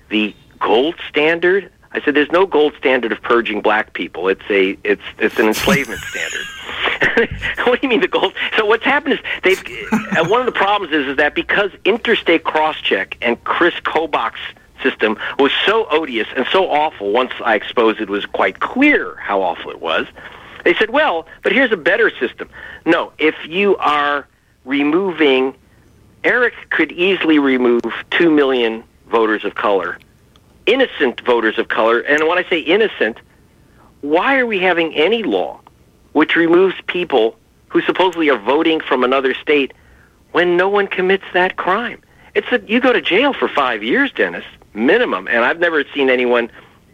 the 0.10 0.34
gold 0.60 0.96
standard?" 1.10 1.70
I 1.94 2.02
said, 2.02 2.16
"There's 2.16 2.32
no 2.32 2.46
gold 2.46 2.74
standard 2.78 3.12
of 3.12 3.22
purging 3.22 3.62
black 3.62 3.94
people. 3.94 4.28
It's 4.28 4.50
a 4.50 4.78
it's 4.84 5.02
it's 5.20 5.38
an 5.40 5.48
enslavement 5.48 6.02
standard." 6.02 6.46
what 7.66 7.82
do 7.82 7.88
you 7.88 7.90
mean 7.90 8.02
the 8.02 8.08
gold? 8.08 8.34
So 8.58 8.66
what's 8.66 8.84
happened 8.84 9.16
is 9.16 9.20
they've 9.44 9.64
uh, 9.92 10.28
one 10.28 10.40
of 10.40 10.46
the 10.46 10.52
problems 10.52 10.94
is 10.94 11.08
is 11.08 11.18
that 11.18 11.36
because 11.36 11.72
interstate 11.86 12.44
crosscheck 12.44 13.16
and 13.22 13.44
Chris 13.44 13.76
Kobach's 13.76 14.40
system 14.82 15.18
was 15.40 15.52
so 15.66 15.88
odious 15.90 16.28
and 16.36 16.46
so 16.52 16.70
awful 16.70 17.12
once 17.12 17.32
I 17.44 17.56
exposed 17.56 18.00
it 18.00 18.10
was 18.10 18.26
quite 18.26 18.60
clear 18.60 19.16
how 19.16 19.42
awful 19.42 19.72
it 19.72 19.80
was. 19.80 20.08
They 20.64 20.74
said, 20.76 20.92
well, 20.92 21.28
but 21.44 21.52
here's 21.52 21.72
a 21.72 21.78
better 21.78 22.10
system. 22.20 22.50
No, 22.86 23.12
if 23.18 23.36
you 23.46 23.78
are 23.78 24.28
removing, 24.66 25.56
ERIC 26.24 26.54
could 26.70 26.92
easily 26.92 27.40
remove 27.40 27.82
2 28.12 28.30
million 28.30 28.84
voters 29.08 29.44
of 29.44 29.56
color, 29.56 29.98
innocent 30.66 31.22
voters 31.22 31.58
of 31.58 31.68
color. 31.68 32.00
And 32.00 32.28
when 32.28 32.38
I 32.38 32.48
say 32.50 32.60
innocent, 32.60 33.18
why 34.02 34.38
are 34.38 34.46
we 34.46 34.60
having 34.60 34.94
any 34.96 35.24
law 35.24 35.60
which 36.14 36.36
removes 36.36 36.76
people 36.88 37.38
who 37.70 37.82
supposedly 37.82 38.30
are 38.30 38.38
voting 38.38 38.80
from 38.82 39.04
another 39.04 39.34
state 39.34 39.74
when 40.32 40.58
no 40.58 40.70
one 40.70 40.88
commits 40.88 41.26
that 41.34 41.58
crime? 41.58 42.02
It's 42.34 42.50
that 42.50 42.70
you 42.70 42.80
go 42.80 42.94
to 42.94 43.02
jail 43.02 43.34
for 43.34 43.48
five 43.48 43.84
years, 43.84 44.12
Dennis 44.12 44.46
minimum. 44.74 45.28
And 45.28 45.44
I've 45.44 45.60
never 45.60 45.84
seen 45.94 46.10
anyone 46.10 46.52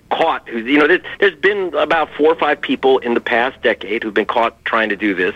caught. 0.09 0.47
Who, 0.49 0.59
you 0.59 0.79
know, 0.79 0.87
there's, 1.19 1.35
been 1.35 1.73
about 1.75 2.09
four 2.13 2.31
or 2.31 2.35
five 2.35 2.61
people 2.61 2.97
in 2.99 3.13
the 3.13 3.21
past 3.21 3.61
decade 3.61 4.03
who've 4.03 4.13
been 4.13 4.25
caught 4.25 4.63
trying 4.65 4.89
to 4.89 4.95
do 4.95 5.13
this, 5.13 5.35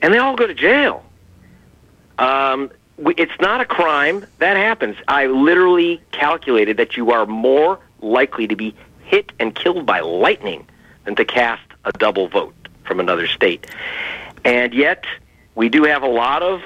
and 0.00 0.12
they 0.12 0.18
all 0.18 0.36
go 0.36 0.46
to 0.46 0.54
jail. 0.54 1.04
Um, 2.18 2.70
it's 3.04 3.40
not 3.40 3.60
a 3.60 3.64
crime. 3.64 4.26
That 4.38 4.56
happens. 4.56 4.96
I 5.08 5.26
literally 5.26 6.00
calculated 6.12 6.76
that 6.76 6.96
you 6.96 7.10
are 7.10 7.26
more 7.26 7.78
likely 8.00 8.46
to 8.48 8.56
be 8.56 8.74
hit 9.04 9.32
and 9.38 9.54
killed 9.54 9.86
by 9.86 10.00
lightning 10.00 10.66
than 11.04 11.16
to 11.16 11.24
cast 11.24 11.62
a 11.84 11.92
double 11.92 12.28
vote 12.28 12.54
from 12.84 13.00
another 13.00 13.26
state. 13.26 13.66
And 14.44 14.72
yet, 14.74 15.04
we 15.54 15.68
do 15.68 15.84
have 15.84 16.02
a 16.02 16.08
lot 16.08 16.42
of 16.42 16.62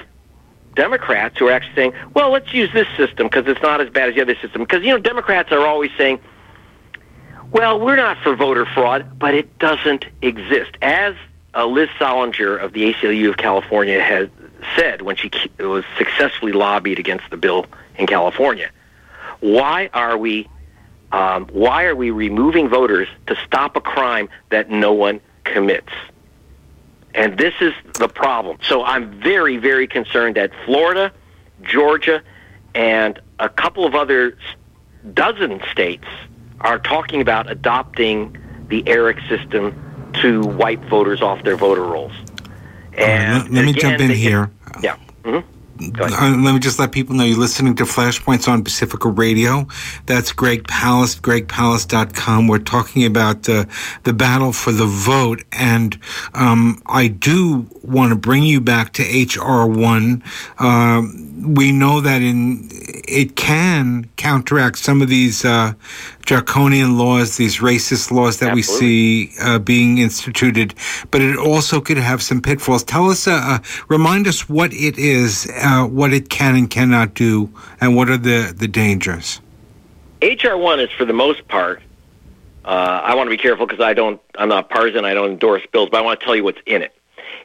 Democrats 0.75 1.37
who 1.39 1.47
are 1.47 1.51
actually 1.51 1.75
saying, 1.75 1.93
well, 2.13 2.31
let's 2.31 2.53
use 2.53 2.71
this 2.71 2.87
system 2.95 3.27
because 3.27 3.47
it's 3.47 3.61
not 3.61 3.81
as 3.81 3.89
bad 3.89 4.09
as 4.09 4.15
the 4.15 4.21
other 4.21 4.35
system. 4.35 4.61
Because, 4.61 4.83
you 4.83 4.91
know, 4.91 4.99
Democrats 4.99 5.51
are 5.51 5.65
always 5.65 5.91
saying, 5.97 6.19
well, 7.51 7.79
we're 7.79 7.95
not 7.95 8.17
for 8.19 8.35
voter 8.35 8.65
fraud, 8.65 9.17
but 9.17 9.33
it 9.33 9.57
doesn't 9.57 10.05
exist. 10.21 10.71
As 10.81 11.15
uh, 11.55 11.65
Liz 11.65 11.89
Solinger 11.99 12.61
of 12.61 12.73
the 12.73 12.93
ACLU 12.93 13.29
of 13.29 13.37
California 13.37 14.01
has 14.01 14.29
said 14.75 15.01
when 15.01 15.15
she 15.15 15.31
was 15.59 15.83
successfully 15.97 16.51
lobbied 16.51 16.99
against 16.99 17.29
the 17.29 17.37
bill 17.37 17.65
in 17.97 18.07
California, 18.07 18.69
why 19.39 19.89
are 19.93 20.17
we 20.17 20.47
um, 21.11 21.47
why 21.47 21.85
are 21.85 21.95
we 21.95 22.11
removing 22.11 22.67
voters 22.67 23.07
to 23.27 23.35
stop 23.45 23.75
a 23.75 23.81
crime 23.81 24.27
that 24.49 24.69
no 24.69 24.91
one 24.93 25.21
commits? 25.45 25.93
And 27.15 27.37
this 27.37 27.53
is 27.61 27.73
the 27.93 28.09
problem. 28.09 28.57
So 28.67 28.83
I'm 28.83 29.19
very, 29.21 29.57
very 29.57 29.87
concerned 29.87 30.35
that 30.35 30.51
Florida, 30.65 31.11
Georgia, 31.63 32.21
and 32.75 33.19
a 33.39 33.49
couple 33.49 33.85
of 33.85 33.95
other 33.95 34.37
dozen 35.13 35.61
states 35.71 36.05
are 36.59 36.77
talking 36.77 37.21
about 37.21 37.49
adopting 37.49 38.37
the 38.67 38.83
ERIC 38.87 39.19
system 39.29 40.11
to 40.21 40.41
wipe 40.41 40.83
voters 40.85 41.21
off 41.21 41.43
their 41.43 41.55
voter 41.55 41.83
rolls. 41.83 42.13
And 42.97 43.33
uh, 43.33 43.43
let, 43.43 43.51
let 43.51 43.65
me 43.65 43.73
jump 43.73 43.99
in 43.99 44.09
here. 44.11 44.51
Yeah. 44.81 44.97
Mm-hmm. 45.23 45.56
Uh, 45.79 46.35
let 46.43 46.53
me 46.53 46.59
just 46.59 46.79
let 46.79 46.91
people 46.91 47.15
know 47.15 47.23
you're 47.23 47.37
listening 47.37 47.75
to 47.75 47.83
Flashpoints 47.83 48.47
on 48.47 48.63
Pacifica 48.63 49.09
Radio. 49.09 49.67
That's 50.05 50.31
Greg 50.31 50.63
Palast, 50.63 51.21
gregpalast.com. 51.21 52.47
We're 52.47 52.59
talking 52.59 53.05
about 53.05 53.47
uh, 53.47 53.65
the 54.03 54.13
battle 54.13 54.53
for 54.53 54.71
the 54.71 54.85
vote. 54.85 55.43
And 55.51 55.99
um, 56.33 56.81
I 56.87 57.07
do 57.07 57.67
want 57.83 58.11
to 58.11 58.15
bring 58.15 58.43
you 58.43 58.59
back 58.59 58.93
to 58.93 59.03
H.R.1. 59.03 60.23
Uh, 60.57 61.01
we 61.47 61.71
know 61.71 62.01
that 62.01 62.21
in 62.21 62.67
it 63.07 63.35
can 63.35 64.09
counteract 64.17 64.77
some 64.77 65.01
of 65.01 65.07
these 65.07 65.45
uh, 65.45 65.73
draconian 66.21 66.97
laws, 66.97 67.37
these 67.37 67.59
racist 67.59 68.11
laws 68.11 68.39
that 68.39 68.49
Absolutely. 68.49 68.87
we 68.87 69.27
see 69.27 69.39
uh, 69.41 69.59
being 69.59 69.97
instituted, 69.99 70.73
but 71.09 71.21
it 71.21 71.37
also 71.37 71.79
could 71.79 71.97
have 71.97 72.21
some 72.21 72.41
pitfalls. 72.41 72.83
Tell 72.83 73.09
us, 73.09 73.27
uh, 73.27 73.39
uh 73.43 73.59
remind 73.87 74.27
us 74.27 74.49
what 74.49 74.73
it 74.73 74.97
is, 74.97 75.49
uh, 75.67 75.85
what 75.85 76.13
it 76.13 76.29
can 76.29 76.55
and 76.55 76.69
cannot 76.69 77.13
do, 77.13 77.49
and 77.81 77.95
what 77.95 78.09
are 78.09 78.17
the, 78.17 78.53
the 78.55 78.69
dangers. 78.69 79.41
HR 80.21 80.55
one 80.55 80.79
is 80.79 80.89
for 80.91 81.03
the 81.03 81.13
most 81.13 81.45
part. 81.49 81.81
Uh, 82.63 83.01
I 83.03 83.15
want 83.15 83.27
to 83.27 83.31
be 83.31 83.37
careful 83.37 83.65
because 83.65 83.83
I 83.83 83.93
don't. 83.93 84.21
I'm 84.37 84.49
not 84.49 84.69
partisan. 84.69 85.03
I 85.03 85.13
don't 85.13 85.31
endorse 85.31 85.63
bills, 85.71 85.89
but 85.89 85.97
I 85.97 86.01
want 86.01 86.19
to 86.19 86.25
tell 86.25 86.35
you 86.35 86.43
what's 86.43 86.61
in 86.65 86.81
it. 86.81 86.93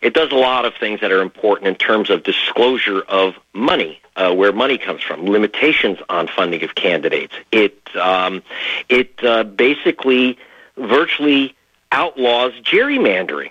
It 0.00 0.14
does 0.14 0.30
a 0.32 0.37
lot 0.37 0.64
of 0.64 0.74
things 0.74 1.00
that 1.00 1.11
are 1.12 1.20
important 1.20 1.68
in 1.68 1.74
terms 1.74 2.11
of 2.11 2.22
disclosure 2.22 3.02
of 3.02 3.35
money 3.52 4.00
uh, 4.16 4.35
where 4.35 4.52
money 4.52 4.78
comes 4.78 5.02
from, 5.02 5.26
limitations 5.26 5.98
on 6.08 6.28
funding 6.28 6.62
of 6.62 6.74
candidates. 6.74 7.35
It 7.50 7.76
um, 7.96 8.42
it 8.88 9.22
uh, 9.24 9.44
basically 9.44 10.38
virtually 10.76 11.56
outlaws 11.90 12.52
gerrymandering. 12.62 13.50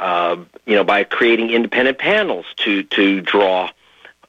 Uh, 0.00 0.44
you 0.64 0.74
know, 0.74 0.82
by 0.82 1.04
creating 1.04 1.50
independent 1.50 1.98
panels 1.98 2.46
to 2.56 2.82
to 2.84 3.20
draw 3.20 3.68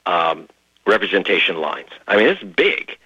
um, 0.04 0.46
representation 0.86 1.56
lines. 1.62 1.88
I 2.06 2.16
mean, 2.18 2.26
it's 2.26 2.42
big. 2.42 2.98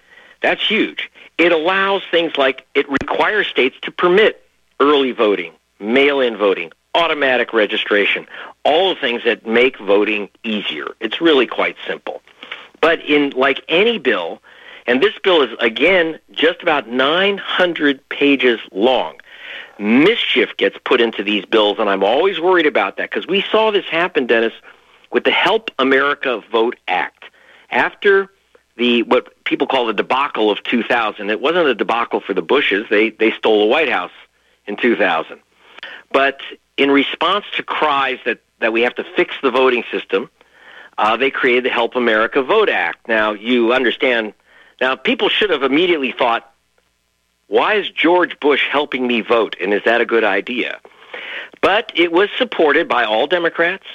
That's 0.43 0.69
huge. 0.69 1.09
It 1.39 1.53
allows 1.53 2.03
things 2.11 2.37
like 2.37 2.67
it 2.75 2.91
requires 2.91 3.47
states 3.47 3.77
to 3.83 3.93
permit 3.93 4.43
early 4.81 5.13
voting, 5.13 5.53
mail-in 5.79 6.37
voting, 6.37 6.73
automatic 6.93 7.53
registration, 7.53 8.27
all 8.65 8.93
the 8.93 9.01
things 9.01 9.23
that 9.25 9.47
make 9.47 9.79
voting 9.79 10.29
easier. 10.43 10.89
It's 10.99 11.21
really 11.21 11.47
quite 11.47 11.77
simple. 11.87 12.21
But 12.81 13.01
in 13.05 13.31
like 13.31 13.63
any 13.69 13.99
bill, 13.99 14.43
and 14.89 15.01
this 15.01 15.17
bill 15.23 15.43
is 15.43 15.57
again 15.61 16.19
just 16.33 16.63
about 16.63 16.89
900 16.89 18.09
pages 18.09 18.59
long. 18.73 19.21
Mischief 19.79 20.57
gets 20.57 20.77
put 20.85 21.01
into 21.01 21.23
these 21.23 21.45
bills, 21.45 21.79
and 21.79 21.89
I'm 21.89 22.03
always 22.03 22.41
worried 22.41 22.67
about 22.67 22.97
that 22.97 23.11
because 23.11 23.27
we 23.27 23.43
saw 23.43 23.71
this 23.71 23.85
happen, 23.87 24.27
Dennis, 24.27 24.55
with 25.13 25.25
the 25.25 25.31
Help 25.31 25.71
America 25.79 26.43
Vote 26.51 26.77
Act. 26.89 27.25
After 27.71 28.31
the 28.77 29.03
what 29.03 29.45
people 29.45 29.67
call 29.67 29.87
the 29.87 29.93
debacle 29.93 30.51
of 30.51 30.63
2000, 30.63 31.31
it 31.31 31.41
wasn't 31.41 31.67
a 31.67 31.75
debacle 31.75 32.21
for 32.21 32.35
the 32.35 32.43
Bushes. 32.43 32.87
They 32.89 33.11
they 33.11 33.33
stole 33.33 33.61
the 33.61 33.67
White 33.67 33.91
House 33.91 34.13
in 34.67 34.77
2000. 34.77 35.41
But 36.13 36.41
in 36.77 36.91
response 36.91 37.45
to 37.57 37.63
cries 37.63 38.19
that, 38.25 38.41
that 38.61 38.73
we 38.73 38.83
have 38.83 38.95
to 38.97 39.05
fix 39.17 39.35
the 39.43 39.51
voting 39.51 39.85
system, 39.91 40.31
uh, 40.99 41.17
they 41.17 41.31
created 41.31 41.65
the 41.65 41.71
Help 41.71 41.95
America 41.95 42.43
Vote 42.43 42.69
Act. 42.69 43.09
Now, 43.09 43.33
you 43.33 43.73
understand, 43.73 44.33
now 44.81 44.97
people 44.97 45.29
should 45.29 45.51
have 45.51 45.63
immediately 45.63 46.13
thought, 46.13 46.51
why 47.49 47.75
is 47.75 47.89
George 47.91 48.39
Bush 48.41 48.67
helping 48.71 49.07
me 49.07 49.21
vote, 49.21 49.57
and 49.61 49.73
is 49.73 49.83
that 49.85 50.01
a 50.01 50.07
good 50.07 50.25
idea? 50.25 50.81
But 51.61 51.93
it 51.95 52.13
was 52.13 52.29
supported 52.37 52.89
by 52.89 53.05
all 53.05 53.27
Democrats, 53.27 53.87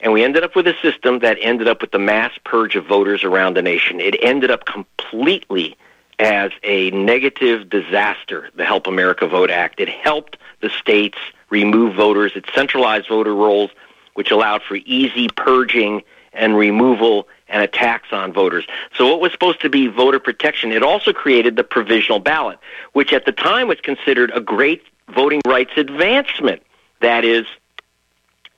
and 0.00 0.12
we 0.12 0.22
ended 0.22 0.44
up 0.44 0.54
with 0.54 0.66
a 0.66 0.74
system 0.82 1.20
that 1.20 1.38
ended 1.40 1.68
up 1.68 1.80
with 1.80 1.90
the 1.90 1.98
mass 1.98 2.32
purge 2.44 2.76
of 2.76 2.86
voters 2.86 3.24
around 3.24 3.56
the 3.56 3.62
nation. 3.62 4.00
It 4.00 4.16
ended 4.22 4.50
up 4.50 4.64
completely 4.64 5.76
as 6.18 6.52
a 6.62 6.90
negative 6.92 7.68
disaster, 7.68 8.50
the 8.54 8.64
Help 8.64 8.86
America 8.86 9.26
Vote 9.26 9.50
Act. 9.50 9.80
It 9.80 9.88
helped 9.88 10.36
the 10.60 10.70
states 10.70 11.18
remove 11.50 11.94
voters. 11.94 12.32
It 12.36 12.44
centralized 12.54 13.08
voter 13.08 13.34
rolls, 13.34 13.70
which 14.14 14.30
allowed 14.30 14.62
for 14.62 14.76
easy 14.76 15.28
purging 15.28 16.02
and 16.32 16.56
removal 16.56 17.26
and 17.48 17.62
attacks 17.62 18.12
on 18.12 18.32
voters. 18.32 18.66
So 18.96 19.08
what 19.08 19.20
was 19.20 19.32
supposed 19.32 19.60
to 19.60 19.68
be 19.68 19.86
voter 19.86 20.18
protection, 20.18 20.72
it 20.72 20.82
also 20.82 21.12
created 21.12 21.56
the 21.56 21.64
provisional 21.64 22.18
ballot, 22.18 22.58
which 22.92 23.12
at 23.12 23.26
the 23.26 23.32
time 23.32 23.68
was 23.68 23.80
considered 23.80 24.30
a 24.34 24.40
great 24.40 24.82
voting 25.14 25.40
rights 25.46 25.72
advancement. 25.76 26.62
That 27.00 27.24
is, 27.24 27.46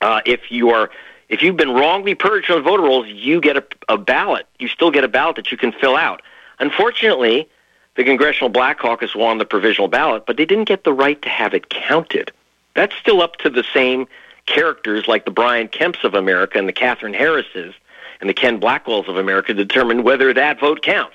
uh, 0.01 0.21
if 0.25 0.51
you 0.51 0.71
are 0.71 0.91
if 1.29 1.43
you've 1.43 1.57
been 1.57 1.73
wrongly 1.73 2.15
purged 2.15 2.51
on 2.51 2.63
voter 2.63 2.85
rolls, 2.85 3.09
you 3.09 3.41
get 3.41 3.57
a, 3.57 3.65
a 3.89 3.99
ballot. 3.99 4.47
You 4.61 4.69
still 4.69 4.93
get 4.93 5.03
a 5.03 5.09
ballot 5.09 5.37
that 5.37 5.51
you 5.51 5.59
can 5.59 5.73
fill 5.73 5.97
out. 5.97 6.23
Unfortunately, 6.61 7.49
the 7.97 8.05
Congressional 8.05 8.49
Black 8.49 8.79
Caucus 8.79 9.15
won 9.15 9.39
the 9.39 9.45
provisional 9.45 9.89
ballot, 9.89 10.25
but 10.27 10.37
they 10.37 10.45
didn't 10.45 10.67
get 10.67 10.85
the 10.85 10.93
right 10.93 11.21
to 11.23 11.29
have 11.29 11.55
it 11.55 11.69
counted. 11.69 12.31
That's 12.75 12.95
still 12.95 13.23
up 13.23 13.37
to 13.39 13.51
the 13.51 13.65
same 13.75 14.07
characters 14.45 15.09
like 15.09 15.25
the 15.25 15.31
Brian 15.31 15.67
Kemps 15.67 16.05
of 16.05 16.15
America 16.15 16.59
and 16.59 16.69
the 16.69 16.73
Katherine 16.73 17.15
Harrises 17.15 17.75
and 18.21 18.29
the 18.29 18.35
Ken 18.35 18.61
Blackwells 18.61 19.09
of 19.09 19.17
America 19.17 19.55
determine 19.55 20.03
whether 20.03 20.33
that 20.33 20.61
vote 20.61 20.83
counts. 20.83 21.15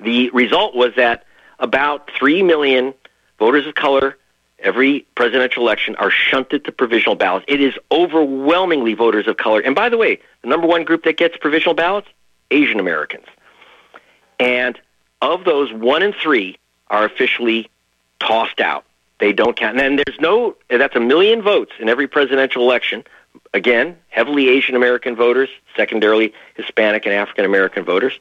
The 0.00 0.30
result 0.30 0.74
was 0.74 0.92
that 0.96 1.24
about 1.58 2.10
3 2.18 2.42
million 2.42 2.94
voters 3.38 3.66
of 3.66 3.74
color, 3.74 4.16
every 4.58 5.06
presidential 5.14 5.62
election, 5.62 5.96
are 5.96 6.10
shunted 6.10 6.64
to 6.64 6.72
provisional 6.72 7.14
ballots. 7.14 7.44
It 7.48 7.60
is 7.60 7.74
overwhelmingly 7.90 8.94
voters 8.94 9.26
of 9.28 9.36
color. 9.36 9.60
And 9.60 9.74
by 9.74 9.88
the 9.88 9.96
way, 9.96 10.18
the 10.42 10.48
number 10.48 10.66
one 10.66 10.84
group 10.84 11.04
that 11.04 11.16
gets 11.16 11.36
provisional 11.36 11.74
ballots? 11.74 12.08
Asian 12.50 12.80
Americans. 12.80 13.26
And 14.38 14.78
of 15.20 15.44
those, 15.44 15.72
one 15.72 16.02
in 16.02 16.12
three 16.12 16.58
are 16.88 17.04
officially 17.04 17.70
tossed 18.18 18.60
out. 18.60 18.84
They 19.18 19.32
don't 19.32 19.56
count. 19.56 19.80
And 19.80 19.98
there's 19.98 20.20
no, 20.20 20.56
that's 20.68 20.96
a 20.96 21.00
million 21.00 21.42
votes 21.42 21.72
in 21.78 21.88
every 21.88 22.08
presidential 22.08 22.62
election. 22.62 23.04
Again, 23.54 23.98
heavily 24.08 24.48
Asian 24.48 24.74
American 24.74 25.14
voters, 25.14 25.50
secondarily 25.76 26.32
Hispanic 26.54 27.04
and 27.04 27.14
African 27.14 27.44
American 27.44 27.84
voters. 27.84 28.18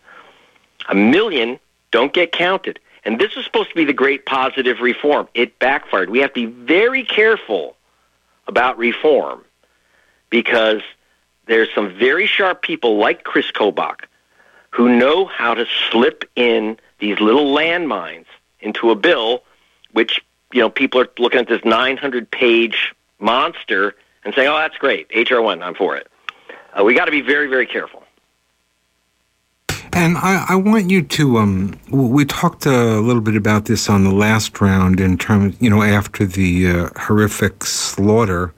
A 0.89 0.95
million 0.95 1.59
don't 1.91 2.13
get 2.13 2.31
counted. 2.31 2.79
And 3.03 3.19
this 3.19 3.35
was 3.35 3.45
supposed 3.45 3.69
to 3.69 3.75
be 3.75 3.85
the 3.85 3.93
great 3.93 4.25
positive 4.25 4.79
reform. 4.79 5.27
It 5.33 5.57
backfired. 5.59 6.09
We 6.09 6.19
have 6.19 6.33
to 6.33 6.47
be 6.47 6.53
very 6.65 7.03
careful 7.03 7.75
about 8.47 8.77
reform 8.77 9.43
because 10.29 10.81
there's 11.47 11.69
some 11.73 11.97
very 11.97 12.27
sharp 12.27 12.61
people 12.61 12.97
like 12.97 13.23
Chris 13.23 13.51
Kobach 13.51 14.01
who 14.71 14.97
know 14.97 15.25
how 15.25 15.53
to 15.53 15.65
slip 15.89 16.29
in 16.35 16.77
these 16.99 17.19
little 17.19 17.55
landmines 17.55 18.25
into 18.59 18.91
a 18.91 18.95
bill, 18.95 19.43
which 19.91 20.21
you 20.53 20.61
know 20.61 20.69
people 20.69 21.01
are 21.01 21.09
looking 21.17 21.39
at 21.39 21.47
this 21.47 21.63
900 21.65 22.29
page 22.29 22.93
monster 23.19 23.95
and 24.23 24.33
saying, 24.33 24.47
"Oh, 24.47 24.57
that's 24.57 24.77
great, 24.77 25.07
HR 25.13 25.41
one, 25.41 25.61
I'm 25.61 25.75
for 25.75 25.95
it." 25.97 26.07
Uh, 26.77 26.83
we 26.83 26.93
got 26.93 27.05
to 27.05 27.11
be 27.11 27.21
very, 27.21 27.47
very 27.47 27.65
careful. 27.65 28.03
And 29.93 30.17
I, 30.17 30.45
I, 30.49 30.55
want 30.55 30.89
you 30.89 31.01
to. 31.01 31.37
Um, 31.37 31.77
we 31.89 32.23
talked 32.23 32.65
a 32.65 33.01
little 33.01 33.21
bit 33.21 33.35
about 33.35 33.65
this 33.65 33.89
on 33.89 34.05
the 34.05 34.11
last 34.11 34.61
round, 34.61 35.01
in 35.01 35.17
terms, 35.17 35.57
you 35.59 35.69
know, 35.69 35.83
after 35.83 36.25
the 36.25 36.67
uh, 36.67 36.89
horrific 36.97 37.65
slaughter, 37.65 38.53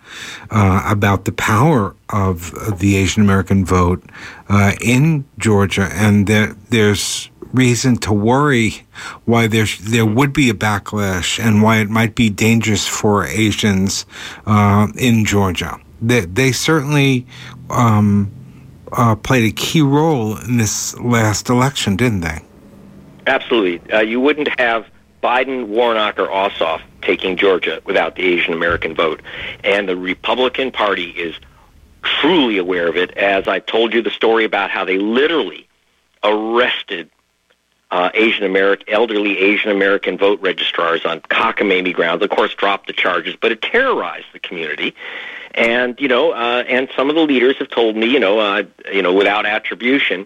uh, 0.52 0.84
about 0.86 1.26
the 1.26 1.32
power 1.32 1.96
of 2.10 2.80
the 2.80 2.96
Asian 2.98 3.24
American 3.24 3.66
vote 3.66 4.04
uh, 4.48 4.74
in 4.80 5.26
Georgia, 5.40 5.90
and 5.92 6.28
there's 6.28 7.32
reason 7.54 7.98
to 7.98 8.12
worry 8.12 8.86
why 9.26 9.48
there's 9.48 9.78
there 9.80 10.06
would 10.06 10.34
be 10.34 10.50
a 10.50 10.54
backlash 10.54 11.44
and 11.44 11.62
why 11.62 11.78
it 11.78 11.90
might 11.90 12.16
be 12.16 12.30
dangerous 12.30 12.88
for 12.88 13.26
Asians 13.26 14.06
uh, 14.46 14.88
in 14.98 15.26
Georgia. 15.26 15.80
They, 16.02 16.22
they 16.22 16.52
certainly. 16.52 17.26
Um, 17.70 18.32
uh, 18.96 19.16
played 19.16 19.46
a 19.46 19.56
key 19.56 19.82
role 19.82 20.38
in 20.38 20.58
this 20.58 20.98
last 21.00 21.50
election, 21.50 21.96
didn't 21.96 22.22
they? 22.22 22.40
Absolutely. 23.28 23.92
Uh, 23.92 24.02
you 24.02 24.20
wouldn't 24.20 24.60
have 24.60 24.86
Biden, 25.22 25.68
Warnock, 25.68 26.20
or 26.20 26.28
Ossoff 26.28 26.82
taking 27.02 27.38
Georgia 27.38 27.82
without 27.86 28.16
the 28.16 28.24
Asian 28.24 28.54
American 28.54 28.94
vote. 28.94 29.22
And 29.64 29.88
the 29.88 29.96
Republican 29.96 30.72
Party 30.72 31.12
is 31.12 31.36
truly 32.04 32.58
aware 32.58 32.88
of 32.88 32.98
it, 32.98 33.12
as 33.12 33.48
I 33.48 33.60
told 33.60 33.94
you 33.94 34.02
the 34.02 34.12
story 34.12 34.44
about 34.44 34.70
how 34.70 34.84
they 34.84 34.98
literally 34.98 35.68
arrested 36.24 37.10
uh, 37.94 38.10
Asian 38.16 38.44
American, 38.44 38.90
elderly 38.90 39.38
Asian 39.38 39.70
American 39.70 40.18
vote 40.18 40.42
registrars 40.42 41.06
on 41.06 41.22
cockamamie 41.22 41.94
grounds. 41.94 42.24
Of 42.24 42.32
course, 42.32 42.54
dropped 42.56 42.88
the 42.88 42.94
charges, 42.94 43.36
but 43.40 43.52
it 43.52 43.62
terrorized 43.62 44.26
the 44.34 44.40
community. 44.40 44.96
And 45.54 45.96
you 46.02 46.08
know, 46.08 46.32
uh, 46.32 46.64
and 46.68 46.90
some 46.96 47.12
of 47.12 47.16
the 47.16 47.22
leaders 47.22 47.56
have 47.58 47.70
told 47.70 47.96
me, 47.96 48.08
you 48.08 48.20
know, 48.20 48.40
uh, 48.40 48.64
you 48.92 49.04
know, 49.04 49.14
without 49.14 49.46
attribution, 49.46 50.26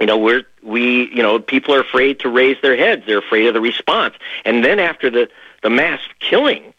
you 0.00 0.06
know, 0.08 0.18
we're 0.18 0.42
we, 0.64 1.08
you 1.14 1.22
know, 1.22 1.38
people 1.38 1.76
are 1.76 1.80
afraid 1.80 2.18
to 2.20 2.28
raise 2.28 2.56
their 2.60 2.76
heads. 2.76 3.04
They're 3.06 3.18
afraid 3.18 3.46
of 3.46 3.54
the 3.54 3.60
response. 3.60 4.16
And 4.44 4.64
then 4.64 4.80
after 4.80 5.10
the 5.10 5.30
the 5.62 5.70
mass 5.70 6.00
killing, 6.18 6.74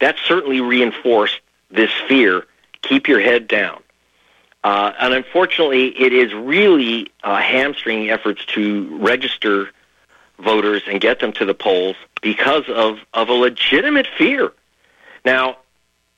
that 0.00 0.16
certainly 0.26 0.62
reinforced 0.62 1.38
this 1.70 1.90
fear. 2.08 2.46
Keep 2.80 3.08
your 3.08 3.20
head 3.20 3.46
down. 3.46 3.82
Uh, 4.64 4.92
and 4.98 5.14
unfortunately, 5.14 5.88
it 5.98 6.12
is 6.12 6.34
really 6.34 7.10
uh, 7.22 7.36
hamstringing 7.36 8.10
efforts 8.10 8.44
to 8.46 8.98
register 8.98 9.70
voters 10.38 10.82
and 10.86 11.00
get 11.00 11.20
them 11.20 11.32
to 11.32 11.44
the 11.44 11.54
polls 11.54 11.96
because 12.22 12.64
of, 12.68 12.98
of 13.14 13.28
a 13.28 13.32
legitimate 13.32 14.06
fear. 14.18 14.52
Now, 15.24 15.58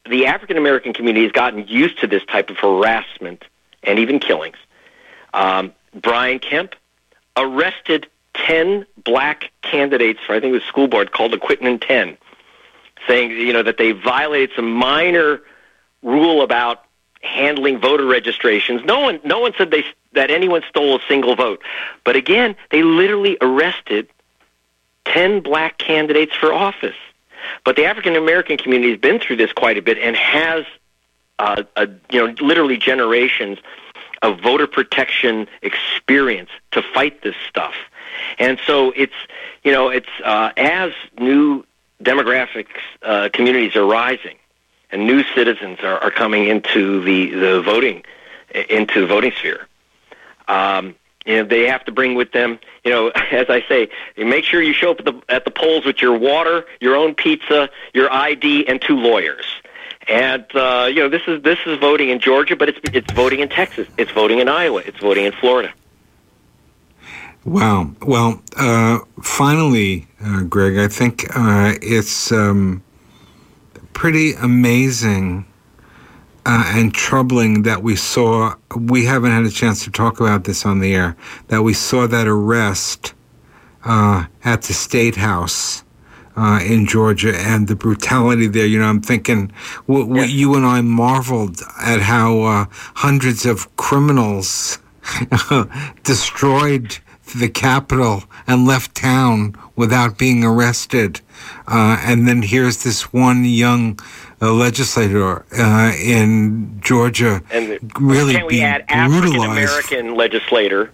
the 0.09 0.27
African 0.27 0.57
American 0.57 0.93
community 0.93 1.25
has 1.25 1.33
gotten 1.33 1.67
used 1.69 2.01
to 2.01 2.07
this 2.07 2.25
type 2.25 2.51
of 2.51 2.57
harassment 2.59 3.45
and 3.83 3.99
even 3.99 4.19
killings. 4.19 4.57
Um, 5.35 5.73
Brian 5.95 6.39
Kemp 6.39 6.75
arrested 7.37 8.09
10 8.35 8.87
black 9.05 9.51
candidates 9.63 10.21
for, 10.27 10.35
I 10.35 10.41
think 10.41 10.53
was 10.53 10.63
school 10.65 10.89
board, 10.89 11.13
called 11.13 11.39
Quitman 11.41 11.79
10, 11.79 12.17
saying, 13.07 13.31
you 13.33 13.53
know, 13.53 13.63
that 13.63 13.79
they 13.79 13.93
violated 13.93 14.51
some 14.57 14.73
minor 14.73 15.43
rule 16.03 16.43
about 16.43 16.85
handling 17.21 17.79
voter 17.79 18.05
registrations. 18.05 18.83
No 18.85 19.01
one, 19.01 19.21
no 19.25 19.41
one 19.41 19.53
said 19.57 19.71
they, 19.71 19.85
that 20.13 20.31
anyone 20.31 20.63
stole 20.69 20.97
a 20.97 21.01
single 21.09 21.37
vote. 21.37 21.63
But 22.05 22.17
again, 22.17 22.57
they 22.71 22.83
literally 22.83 23.37
arrested 23.41 24.09
10 25.07 25.41
black 25.41 25.79
candidates 25.79 26.35
for 26.35 26.53
office. 26.53 26.97
But 27.65 27.77
the 27.77 27.85
African 27.85 28.17
American 28.17 28.57
community 28.57 28.91
has 28.93 29.01
been 29.01 29.19
through 29.19 29.37
this 29.37 29.53
quite 29.53 29.79
a 29.79 29.83
bit 29.83 29.99
and 29.99 30.17
has, 30.17 30.65
uh, 31.39 31.63
a, 31.77 31.89
you 32.11 32.27
know, 32.27 32.35
literally 32.41 32.77
generations 32.77 33.59
of 34.23 34.41
voter 34.41 34.67
protection 34.67 35.49
experience 35.63 36.51
to 36.73 36.83
fight 36.83 37.23
this 37.23 37.35
stuff. 37.49 37.75
And 38.39 38.61
so 38.67 38.93
it's, 38.95 39.15
you 39.65 39.73
know, 39.73 39.89
it's 39.89 40.09
uh, 40.23 40.53
as 40.57 40.93
new 41.19 41.65
demographics 42.03 42.67
uh, 43.03 43.31
communities 43.33 43.77
are 43.77 43.87
rising 43.87 44.37
and 44.93 45.07
new 45.07 45.23
citizens 45.35 45.79
are, 45.83 45.99
are 45.99 46.11
coming 46.11 46.47
into 46.47 47.03
the, 47.03 47.31
the 47.31 47.63
voting 47.63 48.05
into 48.69 49.01
the 49.01 49.07
voting 49.07 49.33
sphere. 49.33 49.67
Um, 50.49 50.97
you 51.27 51.37
know, 51.37 51.45
they 51.45 51.67
have 51.69 51.85
to 51.85 51.93
bring 51.93 52.15
with 52.15 52.33
them, 52.33 52.59
you 52.85 52.91
know, 52.91 53.09
as 53.31 53.47
I 53.49 53.63
say, 53.69 53.89
make 54.17 54.45
sure 54.45 54.63
you 54.63 54.73
show 54.73 54.93
up 54.93 55.01
at 55.01 55.05
the, 55.05 55.23
at 55.29 55.45
the 55.45 55.51
polls 55.51 55.85
with 55.85 56.01
your 56.03 56.19
water, 56.19 56.65
your 56.81 56.97
own 56.97 57.15
pizza, 57.15 57.69
your 57.95 58.13
ID, 58.13 58.67
and 58.67 58.81
two 58.81 58.97
lawyers. 58.97 59.45
And 60.09 60.45
uh, 60.55 60.87
you 60.89 60.97
know, 60.97 61.09
this 61.09 61.23
is 61.29 61.43
this 61.43 61.59
is 61.67 61.79
voting 61.79 62.09
in 62.09 62.21
Georgia, 62.21 62.57
but 62.57 62.69
it's 62.69 62.79
it's 62.93 63.13
voting 63.13 63.41
in 63.41 63.49
Texas, 63.49 63.87
it's 63.97 64.11
voting 64.11 64.41
in 64.41 64.49
Iowa, 64.49 64.83
it's 64.85 64.99
voting 64.99 65.27
in 65.27 65.33
Florida. 65.33 65.73
Wow. 67.45 67.91
Well, 68.03 68.43
uh, 68.57 69.01
finally, 69.23 70.09
uh, 70.23 70.43
Greg, 70.43 70.79
I 70.79 70.89
think 70.89 71.25
uh, 71.37 71.75
it's 71.81 72.33
um, 72.33 72.83
pretty 74.01 74.33
amazing 74.33 75.45
uh, 76.47 76.73
and 76.75 76.95
troubling 76.95 77.65
that 77.65 77.83
we 77.83 77.95
saw. 77.95 78.55
We 78.75 79.05
haven't 79.05 79.31
had 79.31 79.45
a 79.45 79.51
chance 79.51 79.85
to 79.85 79.91
talk 79.91 80.21
about 80.21 80.45
this 80.45 80.65
on 80.65 80.79
the 80.79 80.95
air. 80.95 81.19
That 81.49 81.61
we 81.61 81.75
saw 81.75 82.07
that 82.07 82.27
arrest 82.27 83.13
uh, 83.85 84.25
at 84.43 84.63
the 84.63 84.73
state 84.73 85.17
house. 85.17 85.85
Uh, 86.37 86.61
in 86.63 86.87
Georgia 86.87 87.37
and 87.37 87.69
the 87.69 87.77
brutality 87.77 88.47
there. 88.47 88.65
You 88.65 88.79
know, 88.79 88.87
I'm 88.87 89.03
thinking 89.03 89.53
w- 89.87 90.07
w- 90.07 90.25
you 90.25 90.55
and 90.55 90.65
I 90.65 90.81
marveled 90.81 91.61
at 91.83 92.01
how 92.01 92.41
uh, 92.43 92.65
hundreds 92.95 93.45
of 93.45 93.77
criminals 93.77 94.79
destroyed 96.05 96.97
the 97.39 97.49
Capitol 97.49 98.25
and 98.47 98.67
left 98.67 98.95
town 98.95 99.55
without 99.77 100.19
being 100.19 100.45
arrested. 100.45 101.21
Uh, 101.67 102.01
and 102.03 102.27
then 102.27 102.43
here's 102.43 102.83
this 102.85 103.13
one 103.13 103.45
young 103.45 103.99
uh, 104.43 104.53
legislator 104.53 105.45
uh, 105.59 105.93
in 105.99 106.81
Georgia 106.81 107.43
and 107.51 107.79
really 108.01 108.35
can 108.35 108.47
we 108.47 108.63
add 108.63 108.85
African 108.89 109.43
American 109.43 110.15
legislator, 110.15 110.93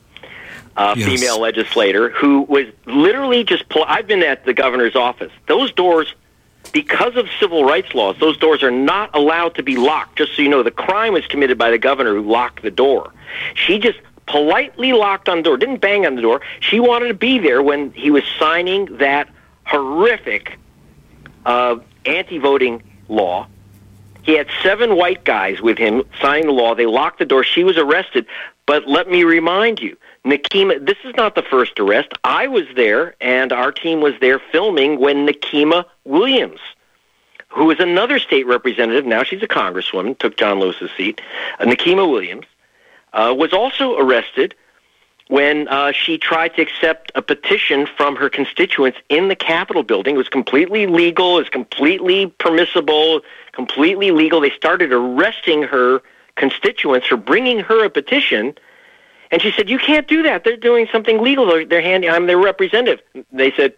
uh, 0.76 0.94
yes. 0.96 1.08
female 1.08 1.40
legislator, 1.40 2.10
who 2.10 2.42
was 2.42 2.66
literally 2.86 3.44
just. 3.44 3.68
Pl- 3.68 3.84
I've 3.86 4.06
been 4.06 4.22
at 4.22 4.44
the 4.44 4.54
governor's 4.54 4.96
office. 4.96 5.32
Those 5.46 5.72
doors. 5.72 6.14
Because 6.72 7.14
of 7.14 7.28
civil 7.38 7.64
rights 7.64 7.94
laws, 7.94 8.16
those 8.18 8.36
doors 8.36 8.64
are 8.64 8.72
not 8.72 9.14
allowed 9.14 9.54
to 9.54 9.62
be 9.62 9.76
locked. 9.76 10.18
Just 10.18 10.34
so 10.34 10.42
you 10.42 10.48
know, 10.48 10.64
the 10.64 10.72
crime 10.72 11.12
was 11.12 11.24
committed 11.28 11.56
by 11.56 11.70
the 11.70 11.78
governor 11.78 12.12
who 12.12 12.22
locked 12.22 12.62
the 12.62 12.72
door. 12.72 13.12
She 13.54 13.78
just 13.78 14.00
politely 14.26 14.92
locked 14.92 15.28
on 15.28 15.38
the 15.38 15.42
door, 15.42 15.56
didn't 15.56 15.80
bang 15.80 16.06
on 16.06 16.16
the 16.16 16.22
door. 16.22 16.40
She 16.60 16.80
wanted 16.80 17.08
to 17.08 17.14
be 17.14 17.38
there 17.38 17.62
when 17.62 17.92
he 17.92 18.10
was 18.10 18.24
signing 18.38 18.98
that 18.98 19.28
horrific 19.64 20.58
uh, 21.44 21.76
anti-voting 22.04 22.82
law. 23.08 23.46
He 24.22 24.32
had 24.36 24.48
seven 24.62 24.96
white 24.96 25.24
guys 25.24 25.60
with 25.60 25.78
him 25.78 26.02
signing 26.20 26.46
the 26.46 26.52
law. 26.52 26.74
They 26.74 26.86
locked 26.86 27.20
the 27.20 27.24
door. 27.24 27.44
She 27.44 27.62
was 27.62 27.78
arrested. 27.78 28.26
But 28.66 28.88
let 28.88 29.08
me 29.08 29.22
remind 29.22 29.78
you, 29.78 29.96
Nikema, 30.24 30.84
this 30.84 30.96
is 31.04 31.14
not 31.16 31.36
the 31.36 31.42
first 31.42 31.78
arrest. 31.78 32.12
I 32.24 32.48
was 32.48 32.64
there, 32.74 33.14
and 33.20 33.52
our 33.52 33.70
team 33.70 34.00
was 34.00 34.14
there 34.20 34.40
filming 34.40 34.98
when 34.98 35.24
Nikema 35.24 35.84
Williams, 36.04 36.58
who 37.50 37.70
is 37.70 37.78
another 37.78 38.18
state 38.18 38.44
representative, 38.48 39.06
now 39.06 39.22
she's 39.22 39.44
a 39.44 39.46
congresswoman, 39.46 40.18
took 40.18 40.36
John 40.36 40.58
Lewis's 40.58 40.90
seat, 40.96 41.20
uh, 41.60 41.64
Nikema 41.64 42.10
Williams, 42.10 42.46
uh, 43.16 43.34
was 43.34 43.52
also 43.52 43.98
arrested 43.98 44.54
when 45.28 45.66
uh, 45.68 45.90
she 45.90 46.18
tried 46.18 46.54
to 46.54 46.62
accept 46.62 47.10
a 47.16 47.22
petition 47.22 47.86
from 47.96 48.14
her 48.14 48.28
constituents 48.28 48.98
in 49.08 49.26
the 49.26 49.34
Capitol 49.34 49.82
building. 49.82 50.14
It 50.14 50.18
was 50.18 50.28
completely 50.28 50.86
legal, 50.86 51.38
it 51.38 51.40
was 51.40 51.48
completely 51.48 52.26
permissible, 52.38 53.22
completely 53.52 54.12
legal. 54.12 54.40
They 54.40 54.50
started 54.50 54.92
arresting 54.92 55.64
her 55.64 56.02
constituents 56.36 57.08
for 57.08 57.16
bringing 57.16 57.58
her 57.60 57.84
a 57.84 57.90
petition. 57.90 58.54
And 59.32 59.42
she 59.42 59.50
said, 59.50 59.68
"You 59.68 59.78
can't 59.78 60.06
do 60.06 60.22
that. 60.22 60.44
They're 60.44 60.56
doing 60.56 60.86
something 60.92 61.20
legal. 61.20 61.46
They're, 61.46 61.64
they're 61.64 61.82
handing. 61.82 62.10
I'm 62.10 62.26
their 62.26 62.38
representative." 62.38 63.00
They 63.32 63.50
said, 63.52 63.74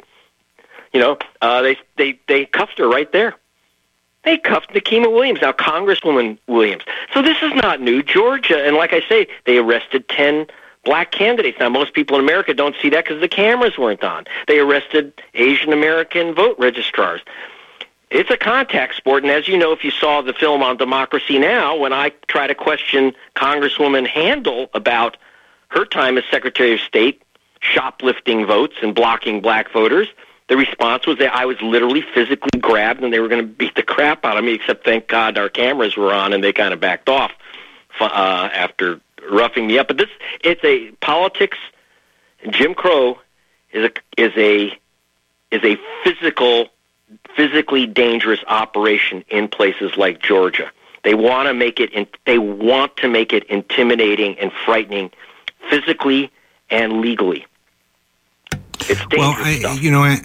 "You 0.92 1.00
know, 1.00 1.16
uh, 1.40 1.62
they 1.62 1.78
they 1.96 2.20
they 2.26 2.44
cuffed 2.44 2.78
her 2.78 2.88
right 2.88 3.10
there. 3.12 3.34
They 4.28 4.36
cuffed 4.36 4.74
Nikema 4.74 5.10
Williams, 5.10 5.40
now 5.40 5.52
Congresswoman 5.52 6.36
Williams. 6.48 6.82
So 7.14 7.22
this 7.22 7.38
is 7.42 7.54
not 7.54 7.80
new. 7.80 8.02
Georgia, 8.02 8.62
and 8.62 8.76
like 8.76 8.92
I 8.92 9.00
say, 9.08 9.26
they 9.46 9.56
arrested 9.56 10.06
ten 10.10 10.46
black 10.84 11.12
candidates. 11.12 11.56
Now, 11.58 11.70
most 11.70 11.94
people 11.94 12.18
in 12.18 12.24
America 12.24 12.52
don't 12.52 12.76
see 12.82 12.90
that 12.90 13.06
because 13.06 13.22
the 13.22 13.28
cameras 13.28 13.78
weren't 13.78 14.04
on. 14.04 14.26
They 14.46 14.58
arrested 14.58 15.14
Asian 15.32 15.72
American 15.72 16.34
vote 16.34 16.56
registrars. 16.58 17.22
It's 18.10 18.30
a 18.30 18.36
contact 18.36 18.96
sport, 18.96 19.22
and 19.22 19.32
as 19.32 19.48
you 19.48 19.56
know, 19.56 19.72
if 19.72 19.82
you 19.82 19.90
saw 19.90 20.20
the 20.20 20.34
film 20.34 20.62
on 20.62 20.76
Democracy 20.76 21.38
Now, 21.38 21.74
when 21.74 21.94
I 21.94 22.12
try 22.26 22.46
to 22.46 22.54
question 22.54 23.14
Congresswoman 23.34 24.06
Handel 24.06 24.68
about 24.74 25.16
her 25.68 25.86
time 25.86 26.18
as 26.18 26.24
Secretary 26.30 26.74
of 26.74 26.80
State 26.80 27.22
shoplifting 27.60 28.44
votes 28.44 28.74
and 28.82 28.94
blocking 28.94 29.40
black 29.40 29.72
voters, 29.72 30.08
the 30.48 30.56
response 30.56 31.06
was 31.06 31.18
that 31.18 31.34
I 31.34 31.44
was 31.44 31.60
literally 31.60 32.02
physically 32.14 32.58
grabbed 32.58 33.02
and 33.02 33.12
they 33.12 33.20
were 33.20 33.28
going 33.28 33.42
to 33.42 33.46
beat 33.46 33.74
the 33.74 33.82
crap 33.82 34.24
out 34.24 34.38
of 34.38 34.44
me, 34.44 34.54
except 34.54 34.84
thank 34.84 35.06
God 35.06 35.38
our 35.38 35.48
cameras 35.48 35.96
were 35.96 36.12
on 36.12 36.32
and 36.32 36.42
they 36.42 36.52
kind 36.52 36.72
of 36.72 36.80
backed 36.80 37.08
off 37.08 37.32
uh, 38.00 38.48
after 38.52 39.00
roughing 39.30 39.66
me 39.66 39.78
up. 39.78 39.88
But 39.88 39.98
this, 39.98 40.08
it's 40.42 40.64
a 40.64 40.90
politics. 41.04 41.58
Jim 42.50 42.74
Crow 42.74 43.18
is 43.72 43.90
a 43.90 44.20
is 44.20 44.32
a 44.36 44.78
is 45.50 45.64
a 45.64 45.78
physical, 46.02 46.68
physically 47.36 47.86
dangerous 47.86 48.40
operation 48.46 49.24
in 49.28 49.48
places 49.48 49.96
like 49.96 50.22
Georgia. 50.22 50.70
They 51.04 51.14
want 51.14 51.48
to 51.48 51.54
make 51.54 51.78
it. 51.78 51.92
In, 51.92 52.06
they 52.24 52.38
want 52.38 52.96
to 52.98 53.08
make 53.08 53.32
it 53.32 53.44
intimidating 53.44 54.38
and 54.38 54.50
frightening, 54.64 55.10
physically 55.68 56.30
and 56.70 57.00
legally. 57.00 57.46
It's 58.80 59.04
dangerous 59.06 59.18
well, 59.18 59.34
I, 59.36 59.78
you 59.80 59.90
know, 59.90 60.04
I, 60.04 60.20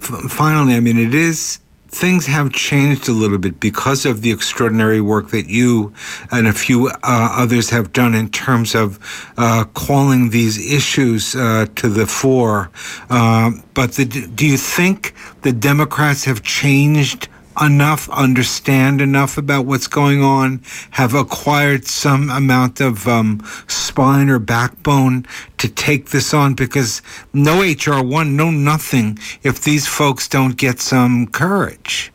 finally, 0.00 0.74
I 0.74 0.80
mean, 0.80 0.98
it 0.98 1.14
is 1.14 1.60
things 1.88 2.26
have 2.26 2.52
changed 2.52 3.08
a 3.08 3.12
little 3.12 3.38
bit 3.38 3.58
because 3.60 4.04
of 4.04 4.20
the 4.20 4.30
extraordinary 4.30 5.00
work 5.00 5.30
that 5.30 5.48
you 5.48 5.92
and 6.30 6.46
a 6.46 6.52
few 6.52 6.88
uh, 6.88 6.92
others 7.02 7.70
have 7.70 7.92
done 7.92 8.14
in 8.14 8.28
terms 8.28 8.74
of 8.74 8.98
uh, 9.38 9.64
calling 9.74 10.30
these 10.30 10.58
issues 10.72 11.34
uh, 11.34 11.66
to 11.76 11.88
the 11.88 12.06
fore. 12.06 12.70
Uh, 13.08 13.52
but 13.74 13.92
the, 13.92 14.04
do 14.04 14.46
you 14.46 14.58
think 14.58 15.14
the 15.42 15.52
Democrats 15.52 16.24
have 16.24 16.42
changed? 16.42 17.28
Enough, 17.60 18.08
understand 18.10 19.00
enough 19.00 19.38
about 19.38 19.66
what's 19.66 19.86
going 19.86 20.22
on, 20.22 20.62
have 20.92 21.14
acquired 21.14 21.86
some 21.86 22.30
amount 22.30 22.80
of 22.80 23.06
um, 23.08 23.42
spine 23.66 24.28
or 24.28 24.38
backbone 24.38 25.26
to 25.58 25.68
take 25.68 26.10
this 26.10 26.32
on 26.32 26.54
because 26.54 27.02
no 27.32 27.60
HR1, 27.60 28.30
no 28.32 28.50
nothing 28.50 29.18
if 29.42 29.62
these 29.62 29.86
folks 29.86 30.28
don't 30.28 30.56
get 30.56 30.80
some 30.80 31.26
courage. 31.26 32.12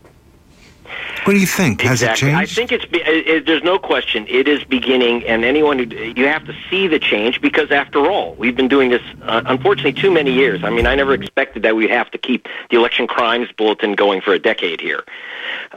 What 1.26 1.34
do 1.34 1.40
you 1.40 1.48
think? 1.48 1.84
Exactly. 1.86 1.90
Has 1.90 2.02
it 2.02 2.16
changed? 2.16 2.38
I 2.38 2.46
think 2.46 2.72
it's. 2.72 2.86
It, 2.92 3.46
there's 3.46 3.64
no 3.64 3.80
question. 3.80 4.26
It 4.28 4.48
is 4.48 4.64
beginning, 4.64 5.26
and 5.26 5.46
anyone 5.46 5.80
who 5.80 5.86
you 5.96 6.28
have 6.28 6.46
to 6.46 6.56
see 6.70 6.88
the 6.88 7.00
change 7.00 7.42
because, 7.42 7.72
after 7.72 8.10
all, 8.12 8.36
we've 8.36 8.56
been 8.56 8.68
doing 8.68 8.90
this 8.90 9.02
uh, 9.24 9.42
unfortunately 9.46 9.94
too 9.94 10.12
many 10.12 10.32
years. 10.32 10.64
I 10.64 10.70
mean, 10.70 10.86
I 10.86 10.96
never 10.96 11.14
expected 11.14 11.64
that 11.64 11.76
we'd 11.76 11.90
have 11.90 12.12
to 12.12 12.18
keep 12.18 12.48
the 12.70 12.78
election 12.78 13.08
crimes 13.08 13.50
bulletin 13.56 13.94
going 13.94 14.22
for 14.22 14.34
a 14.34 14.40
decade 14.40 14.82
here. 14.82 15.04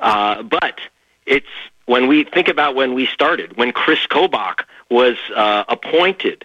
Uh, 0.01 0.43
but 0.43 0.81
it's 1.27 1.47
when 1.87 2.09
we 2.09 2.25
think 2.25 2.49
about 2.49 2.75
when 2.75 2.95
we 2.95 3.07
started, 3.07 3.57
when 3.57 3.73
Chris 3.73 4.07
Kobach 4.07 4.65
was 4.91 5.17
uh, 5.35 5.65
appointed 5.69 6.45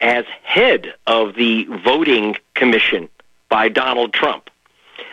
as 0.00 0.24
head 0.42 0.94
of 1.06 1.34
the 1.34 1.64
voting 1.84 2.36
commission 2.54 3.08
by 3.48 3.68
Donald 3.68 4.12
Trump. 4.12 4.50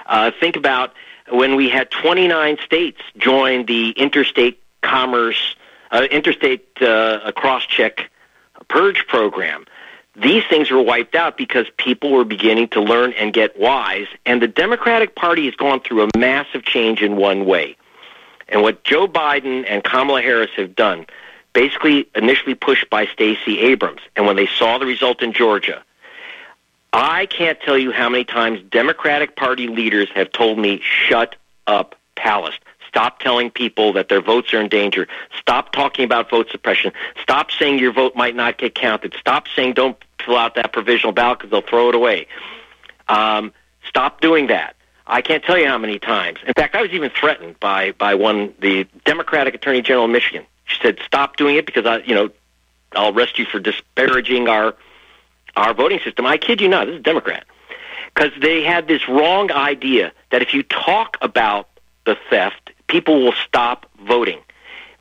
Uh, 0.06 0.32
think 0.40 0.56
about 0.56 0.94
when 1.30 1.56
we 1.56 1.70
had 1.70 1.90
29 1.92 2.58
states 2.66 3.00
join 3.18 3.66
the 3.66 3.92
interstate 3.92 4.62
commerce, 4.82 5.56
uh, 5.92 6.08
interstate 6.12 6.68
uh, 6.82 7.32
cross-check 7.36 8.10
purge 8.68 9.06
program. 9.08 9.66
These 10.16 10.44
things 10.48 10.70
were 10.70 10.82
wiped 10.82 11.16
out 11.16 11.38
because 11.38 11.66
people 11.78 12.12
were 12.12 12.24
beginning 12.24 12.68
to 12.70 12.82
learn 12.82 13.14
and 13.14 13.34
get 13.34 13.60
wise, 13.60 14.08
and 14.26 14.42
the 14.42 14.48
Democratic 14.48 15.16
Party 15.16 15.46
has 15.46 15.56
gone 15.56 15.80
through 15.80 16.04
a 16.04 16.18
massive 16.18 16.64
change 16.64 17.02
in 17.02 17.16
one 17.16 17.46
way. 17.46 17.76
And 18.48 18.62
what 18.62 18.84
Joe 18.84 19.08
Biden 19.08 19.66
and 19.68 19.84
Kamala 19.84 20.22
Harris 20.22 20.52
have 20.56 20.76
done, 20.76 21.08
basically 21.54 22.08
initially 22.16 22.54
pushed 22.54 22.90
by 22.90 23.08
Stacey 23.08 23.60
Abrams, 23.60 24.02
and 24.16 24.28
when 24.28 24.36
they 24.36 24.48
saw 24.48 24.78
the 24.78 24.86
result 24.86 25.24
in 25.24 25.34
Georgia, 25.34 25.84
I 26.94 27.26
can't 27.26 27.60
tell 27.60 27.78
you 27.78 27.92
how 27.92 28.08
many 28.08 28.24
times 28.24 28.62
Democratic 28.70 29.36
Party 29.36 29.68
leaders 29.68 30.10
have 30.14 30.32
told 30.32 30.60
me, 30.60 30.80
shut 30.82 31.36
up, 31.66 31.96
Palast. 32.16 32.60
Stop 32.88 33.20
telling 33.20 33.50
people 33.50 33.94
that 33.94 34.10
their 34.10 34.22
votes 34.22 34.54
are 34.54 34.62
in 34.62 34.70
danger. 34.70 35.08
Stop 35.40 35.72
talking 35.72 36.06
about 36.06 36.30
vote 36.30 36.52
suppression. 36.52 36.92
Stop 37.20 37.50
saying 37.50 37.80
your 37.80 37.92
vote 37.92 38.16
might 38.16 38.36
not 38.36 38.60
get 38.60 38.76
counted. 38.76 39.16
Stop 39.20 39.48
saying 39.56 39.74
don't 39.74 39.98
fill 40.24 40.38
out 40.38 40.54
that 40.54 40.72
provisional 40.72 41.12
ballot 41.12 41.40
because 41.40 41.50
they'll 41.50 41.68
throw 41.68 41.90
it 41.90 41.96
away. 41.96 42.28
Um, 43.08 43.52
stop 43.88 44.22
doing 44.22 44.48
that. 44.48 44.76
I 45.08 45.22
can't 45.22 45.44
tell 45.44 45.58
you 45.58 45.66
how 45.66 45.80
many 45.80 45.98
times. 45.98 46.38
In 46.46 46.54
fact, 46.54 46.76
I 46.76 46.84
was 46.84 46.92
even 46.92 47.10
threatened 47.10 47.60
by 47.60 47.92
by 47.94 48.14
one 48.14 48.54
the 48.60 48.88
Democratic 49.04 49.56
Attorney 49.56 49.82
General 49.82 50.06
of 50.06 50.12
Michigan. 50.12 50.46
She 50.66 50.80
said, 50.82 51.00
"Stop 51.04 51.36
doing 51.36 51.56
it 51.58 51.66
because 51.66 51.86
I, 51.86 51.98
you 51.98 52.16
know, 52.16 52.30
I'll 52.94 53.14
arrest 53.14 53.38
you 53.38 53.46
for 53.46 53.60
disparaging 53.60 54.48
our 54.48 54.76
our 55.56 55.74
voting 55.74 56.00
system. 56.00 56.26
I 56.26 56.38
kid 56.38 56.62
you 56.62 56.68
not, 56.68 56.86
this 56.86 56.94
is 56.94 57.00
a 57.00 57.04
Democrat. 57.04 57.46
Because 58.14 58.32
they 58.42 58.64
had 58.64 58.88
this 58.88 59.08
wrong 59.08 59.52
idea 59.52 60.12
that 60.32 60.42
if 60.42 60.54
you 60.54 60.64
talk 60.64 61.18
about 61.22 61.70
the 62.06 62.18
theft, 62.30 62.72
people 62.88 63.24
will 63.24 63.34
stop 63.46 63.88
voting. 64.06 64.40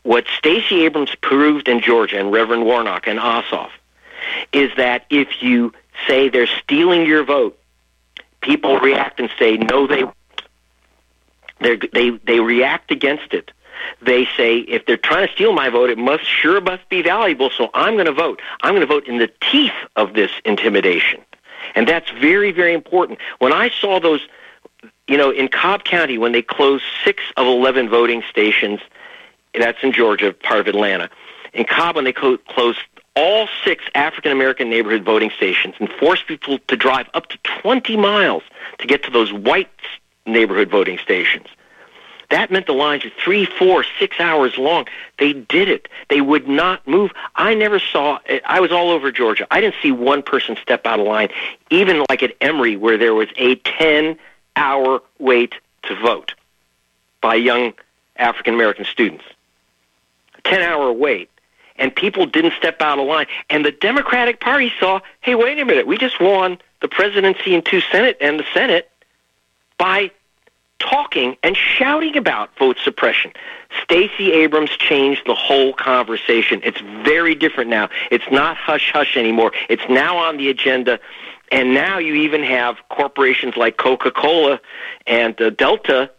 What 0.02 0.26
Stacey 0.38 0.84
Abrams 0.84 1.14
proved 1.20 1.68
in 1.68 1.80
Georgia 1.80 2.18
and 2.18 2.32
Reverend 2.32 2.64
Warnock 2.64 3.06
and 3.06 3.18
Ossoff 3.18 3.70
is 4.52 4.70
that 4.76 5.04
if 5.10 5.42
you 5.42 5.72
say 6.06 6.28
they're 6.28 6.46
stealing 6.46 7.06
your 7.06 7.24
vote, 7.24 7.58
people 8.40 8.78
react 8.78 9.20
and 9.20 9.30
say, 9.38 9.56
no, 9.56 9.86
they 9.86 10.04
they 11.60 11.76
they 11.92 12.10
they 12.10 12.40
react 12.40 12.90
against 12.90 13.32
it 13.32 13.52
they 14.00 14.26
say 14.36 14.58
if 14.58 14.86
they're 14.86 14.96
trying 14.96 15.26
to 15.26 15.32
steal 15.32 15.52
my 15.52 15.68
vote, 15.68 15.90
it 15.90 15.98
must 15.98 16.24
sure 16.24 16.60
must 16.60 16.88
be 16.88 17.02
valuable. 17.02 17.50
So 17.50 17.70
I'm 17.74 17.94
going 17.94 18.06
to 18.06 18.12
vote. 18.12 18.40
I'm 18.62 18.72
going 18.74 18.86
to 18.86 18.86
vote 18.86 19.06
in 19.06 19.18
the 19.18 19.30
teeth 19.50 19.72
of 19.96 20.14
this 20.14 20.30
intimidation, 20.44 21.20
and 21.74 21.86
that's 21.86 22.10
very 22.10 22.52
very 22.52 22.74
important. 22.74 23.18
When 23.38 23.52
I 23.52 23.70
saw 23.70 24.00
those, 24.00 24.20
you 25.08 25.16
know, 25.16 25.30
in 25.30 25.48
Cobb 25.48 25.84
County 25.84 26.18
when 26.18 26.32
they 26.32 26.42
closed 26.42 26.84
six 27.04 27.22
of 27.36 27.46
eleven 27.46 27.88
voting 27.88 28.22
stations, 28.28 28.80
that's 29.54 29.78
in 29.82 29.92
Georgia, 29.92 30.32
part 30.32 30.60
of 30.60 30.66
Atlanta. 30.66 31.10
In 31.52 31.64
Cobb 31.64 31.96
when 31.96 32.04
they 32.04 32.12
co- 32.12 32.38
closed 32.38 32.78
all 33.14 33.48
six 33.64 33.84
African 33.94 34.32
American 34.32 34.70
neighborhood 34.70 35.04
voting 35.04 35.30
stations 35.30 35.74
and 35.78 35.90
forced 35.90 36.26
people 36.26 36.58
to 36.68 36.76
drive 36.76 37.08
up 37.14 37.26
to 37.28 37.38
20 37.60 37.96
miles 37.96 38.42
to 38.78 38.86
get 38.86 39.02
to 39.04 39.10
those 39.10 39.32
white 39.32 39.68
neighborhood 40.26 40.70
voting 40.70 40.98
stations. 40.98 41.46
That 42.32 42.50
meant 42.50 42.64
the 42.64 42.72
lines 42.72 43.04
were 43.04 43.10
three, 43.22 43.44
four, 43.44 43.84
six 43.98 44.18
hours 44.18 44.56
long. 44.56 44.86
They 45.18 45.34
did 45.34 45.68
it. 45.68 45.86
They 46.08 46.22
would 46.22 46.48
not 46.48 46.88
move. 46.88 47.10
I 47.36 47.52
never 47.54 47.78
saw. 47.78 48.20
I 48.46 48.58
was 48.58 48.72
all 48.72 48.88
over 48.88 49.12
Georgia. 49.12 49.46
I 49.50 49.60
didn't 49.60 49.74
see 49.82 49.92
one 49.92 50.22
person 50.22 50.56
step 50.56 50.86
out 50.86 50.98
of 50.98 51.06
line, 51.06 51.28
even 51.68 52.06
like 52.08 52.22
at 52.22 52.34
Emory, 52.40 52.74
where 52.74 52.96
there 52.96 53.12
was 53.12 53.28
a 53.36 53.56
ten-hour 53.56 55.02
wait 55.18 55.56
to 55.82 55.94
vote 56.00 56.32
by 57.20 57.34
young 57.34 57.74
African 58.16 58.54
American 58.54 58.86
students. 58.86 59.24
Ten-hour 60.42 60.90
wait, 60.90 61.28
and 61.76 61.94
people 61.94 62.24
didn't 62.24 62.54
step 62.54 62.80
out 62.80 62.98
of 62.98 63.06
line. 63.06 63.26
And 63.50 63.62
the 63.62 63.72
Democratic 63.72 64.40
Party 64.40 64.72
saw, 64.80 65.00
hey, 65.20 65.34
wait 65.34 65.58
a 65.58 65.66
minute, 65.66 65.86
we 65.86 65.98
just 65.98 66.18
won 66.18 66.56
the 66.80 66.88
presidency 66.88 67.54
and 67.54 67.62
two 67.62 67.82
Senate 67.82 68.16
and 68.22 68.40
the 68.40 68.46
Senate 68.54 68.90
by 69.76 70.10
talking 70.82 71.36
and 71.42 71.56
shouting 71.56 72.16
about 72.16 72.50
vote 72.58 72.76
suppression. 72.82 73.32
Stacey 73.82 74.32
Abrams 74.32 74.70
changed 74.70 75.22
the 75.26 75.34
whole 75.34 75.72
conversation. 75.72 76.60
It's 76.64 76.80
very 76.80 77.34
different 77.34 77.70
now. 77.70 77.88
It's 78.10 78.30
not 78.30 78.56
hush 78.56 78.90
hush 78.92 79.16
anymore. 79.16 79.52
It's 79.68 79.82
now 79.88 80.18
on 80.18 80.36
the 80.36 80.48
agenda. 80.50 80.98
And 81.50 81.74
now 81.74 81.98
you 81.98 82.14
even 82.14 82.42
have 82.42 82.76
corporations 82.88 83.56
like 83.56 83.76
Coca-Cola 83.76 84.60
and 85.06 85.40
uh, 85.40 85.50
Delta. 85.50 86.10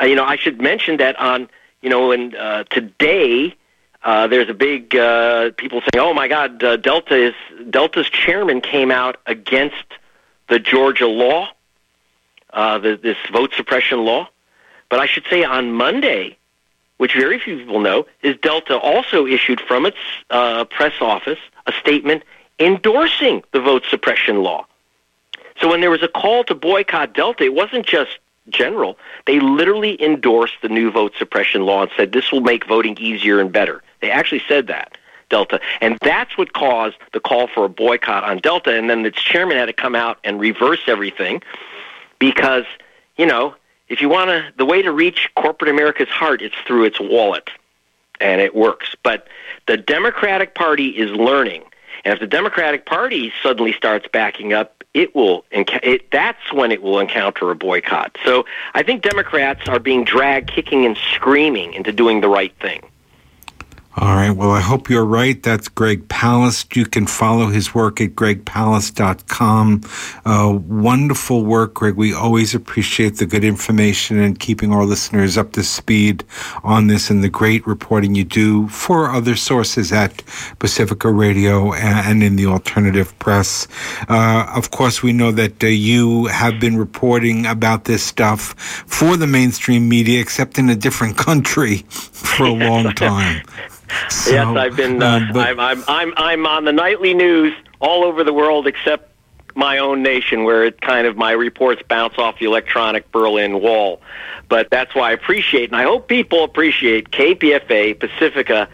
Uh, 0.00 0.04
you 0.04 0.16
know, 0.16 0.24
I 0.24 0.36
should 0.36 0.60
mention 0.60 0.96
that 0.98 1.18
on, 1.18 1.48
you 1.82 1.88
know, 1.88 2.10
and 2.10 2.34
uh, 2.34 2.64
today 2.64 3.54
uh, 4.02 4.26
there's 4.26 4.48
a 4.48 4.54
big 4.54 4.96
uh, 4.96 5.50
people 5.56 5.80
saying, 5.80 6.04
"Oh 6.04 6.14
my 6.14 6.26
God, 6.26 6.62
uh, 6.64 6.76
Delta 6.76 7.14
is 7.14 7.34
Delta's 7.68 8.08
chairman 8.08 8.60
came 8.60 8.90
out 8.90 9.18
against 9.26 9.84
the 10.48 10.58
Georgia 10.58 11.06
law, 11.06 11.48
uh, 12.52 12.78
the, 12.78 12.96
this 12.96 13.16
vote 13.32 13.52
suppression 13.54 14.04
law." 14.04 14.28
But 14.88 15.00
I 15.00 15.06
should 15.06 15.24
say 15.30 15.44
on 15.44 15.72
Monday, 15.72 16.36
which 16.98 17.14
very 17.14 17.38
few 17.38 17.56
people 17.58 17.80
know, 17.80 18.06
is 18.22 18.36
Delta 18.42 18.76
also 18.76 19.26
issued 19.26 19.60
from 19.60 19.86
its 19.86 19.96
uh, 20.28 20.64
press 20.64 20.94
office 21.00 21.38
a 21.66 21.72
statement 21.72 22.24
endorsing 22.58 23.42
the 23.52 23.60
vote 23.60 23.84
suppression 23.88 24.42
law. 24.42 24.66
So 25.60 25.68
when 25.68 25.80
there 25.80 25.90
was 25.90 26.02
a 26.02 26.08
call 26.08 26.44
to 26.44 26.54
boycott 26.54 27.14
Delta, 27.14 27.44
it 27.44 27.54
wasn't 27.54 27.86
just 27.86 28.18
general. 28.48 28.98
They 29.26 29.40
literally 29.40 30.02
endorsed 30.02 30.56
the 30.62 30.68
new 30.68 30.90
vote 30.90 31.12
suppression 31.18 31.62
law 31.62 31.82
and 31.82 31.90
said 31.96 32.12
this 32.12 32.32
will 32.32 32.40
make 32.40 32.66
voting 32.66 32.96
easier 32.98 33.40
and 33.40 33.52
better. 33.52 33.82
They 34.00 34.10
actually 34.10 34.42
said 34.48 34.66
that. 34.66 34.96
Delta. 35.28 35.60
And 35.80 35.96
that's 36.02 36.36
what 36.36 36.52
caused 36.52 36.96
the 37.12 37.20
call 37.20 37.46
for 37.46 37.64
a 37.64 37.68
boycott 37.68 38.24
on 38.24 38.38
Delta. 38.38 38.76
And 38.76 38.90
then 38.90 39.06
its 39.06 39.22
chairman 39.22 39.56
had 39.56 39.66
to 39.66 39.72
come 39.72 39.94
out 39.94 40.18
and 40.24 40.40
reverse 40.40 40.80
everything 40.88 41.40
because, 42.20 42.64
you 43.16 43.26
know, 43.26 43.56
if 43.88 44.00
you 44.00 44.08
want 44.08 44.30
to, 44.30 44.52
the 44.56 44.64
way 44.64 44.82
to 44.82 44.92
reach 44.92 45.28
corporate 45.34 45.68
America's 45.68 46.08
heart, 46.08 46.40
it's 46.40 46.54
through 46.64 46.84
its 46.84 47.00
wallet. 47.00 47.50
And 48.20 48.40
it 48.40 48.54
works. 48.54 48.94
But 49.02 49.26
the 49.66 49.76
Democratic 49.76 50.54
Party 50.54 50.90
is 50.90 51.10
learning. 51.10 51.64
And 52.04 52.14
if 52.14 52.20
the 52.20 52.26
Democratic 52.26 52.86
Party 52.86 53.32
suddenly 53.42 53.72
starts 53.72 54.06
backing 54.12 54.52
up, 54.52 54.84
it 54.92 55.14
will 55.14 55.44
it, 55.50 56.10
that's 56.10 56.52
when 56.52 56.72
it 56.72 56.82
will 56.82 56.98
encounter 56.98 57.50
a 57.50 57.54
boycott. 57.54 58.16
So 58.24 58.44
I 58.74 58.82
think 58.82 59.02
Democrats 59.02 59.68
are 59.68 59.78
being 59.78 60.04
dragged 60.04 60.50
kicking 60.50 60.84
and 60.84 60.96
screaming 60.96 61.74
into 61.74 61.92
doing 61.92 62.20
the 62.20 62.28
right 62.28 62.52
thing. 62.60 62.82
All 63.96 64.14
right. 64.14 64.30
Well, 64.30 64.52
I 64.52 64.60
hope 64.60 64.88
you're 64.88 65.04
right. 65.04 65.42
That's 65.42 65.66
Greg 65.66 66.06
Palast. 66.06 66.76
You 66.76 66.86
can 66.86 67.08
follow 67.08 67.48
his 67.48 67.74
work 67.74 68.00
at 68.00 68.10
gregpalast.com. 68.10 69.80
Uh, 70.24 70.58
wonderful 70.64 71.44
work, 71.44 71.74
Greg. 71.74 71.96
We 71.96 72.14
always 72.14 72.54
appreciate 72.54 73.16
the 73.16 73.26
good 73.26 73.42
information 73.42 74.20
and 74.20 74.38
keeping 74.38 74.72
our 74.72 74.84
listeners 74.84 75.36
up 75.36 75.52
to 75.54 75.64
speed 75.64 76.22
on 76.62 76.86
this 76.86 77.10
and 77.10 77.24
the 77.24 77.28
great 77.28 77.66
reporting 77.66 78.14
you 78.14 78.22
do 78.22 78.68
for 78.68 79.10
other 79.10 79.34
sources 79.34 79.92
at 79.92 80.22
Pacifica 80.60 81.10
Radio 81.10 81.72
and 81.72 82.22
in 82.22 82.36
the 82.36 82.46
alternative 82.46 83.18
press. 83.18 83.66
Uh, 84.08 84.46
of 84.54 84.70
course, 84.70 85.02
we 85.02 85.12
know 85.12 85.32
that 85.32 85.64
uh, 85.64 85.66
you 85.66 86.26
have 86.26 86.60
been 86.60 86.76
reporting 86.76 87.44
about 87.44 87.86
this 87.86 88.04
stuff 88.04 88.54
for 88.86 89.16
the 89.16 89.26
mainstream 89.26 89.88
media, 89.88 90.20
except 90.20 90.58
in 90.60 90.70
a 90.70 90.76
different 90.76 91.16
country 91.16 91.78
for 91.88 92.44
a 92.44 92.52
long 92.52 92.92
time. 92.94 93.42
So, 94.08 94.30
yes, 94.30 94.46
I've 94.56 94.76
been. 94.76 95.02
Uh, 95.02 95.16
um, 95.16 95.30
but, 95.32 95.48
I'm, 95.48 95.60
I'm 95.60 95.84
I'm 95.88 96.14
I'm 96.16 96.46
on 96.46 96.64
the 96.64 96.72
nightly 96.72 97.14
news 97.14 97.54
all 97.80 98.04
over 98.04 98.24
the 98.24 98.32
world, 98.32 98.66
except 98.66 99.12
my 99.54 99.78
own 99.78 100.02
nation, 100.02 100.44
where 100.44 100.64
it 100.64 100.80
kind 100.80 101.06
of 101.06 101.16
my 101.16 101.32
reports 101.32 101.82
bounce 101.88 102.18
off 102.18 102.38
the 102.38 102.46
electronic 102.46 103.10
Berlin 103.12 103.60
Wall. 103.60 104.00
But 104.48 104.68
that's 104.70 104.94
why 104.94 105.10
I 105.10 105.12
appreciate, 105.12 105.70
and 105.70 105.76
I 105.76 105.84
hope 105.84 106.08
people 106.08 106.44
appreciate 106.44 107.10
KPFA, 107.10 107.98
Pacifica, 107.98 108.68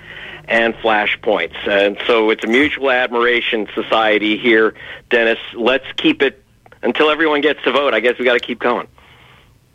and 0.48 0.74
Flashpoints. 0.74 1.66
And 1.68 1.98
so 2.06 2.30
it's 2.30 2.44
a 2.44 2.46
mutual 2.46 2.90
admiration 2.90 3.68
society 3.74 4.38
here, 4.38 4.74
Dennis. 5.10 5.38
Let's 5.54 5.86
keep 5.96 6.22
it 6.22 6.42
until 6.82 7.10
everyone 7.10 7.40
gets 7.40 7.62
to 7.64 7.72
vote. 7.72 7.94
I 7.94 8.00
guess 8.00 8.18
we 8.18 8.24
got 8.24 8.34
to 8.34 8.40
keep 8.40 8.58
going. 8.58 8.88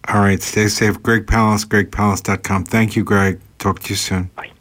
All 0.07 0.19
right, 0.19 0.41
stay 0.41 0.67
safe. 0.67 1.01
Greg 1.03 1.27
Palast, 1.27 1.67
gregpalast.com. 1.67 2.65
Thank 2.65 2.95
you, 2.95 3.03
Greg. 3.03 3.39
Talk 3.59 3.81
to 3.81 3.89
you 3.89 3.95
soon. 3.95 4.31
Bye. 4.35 4.51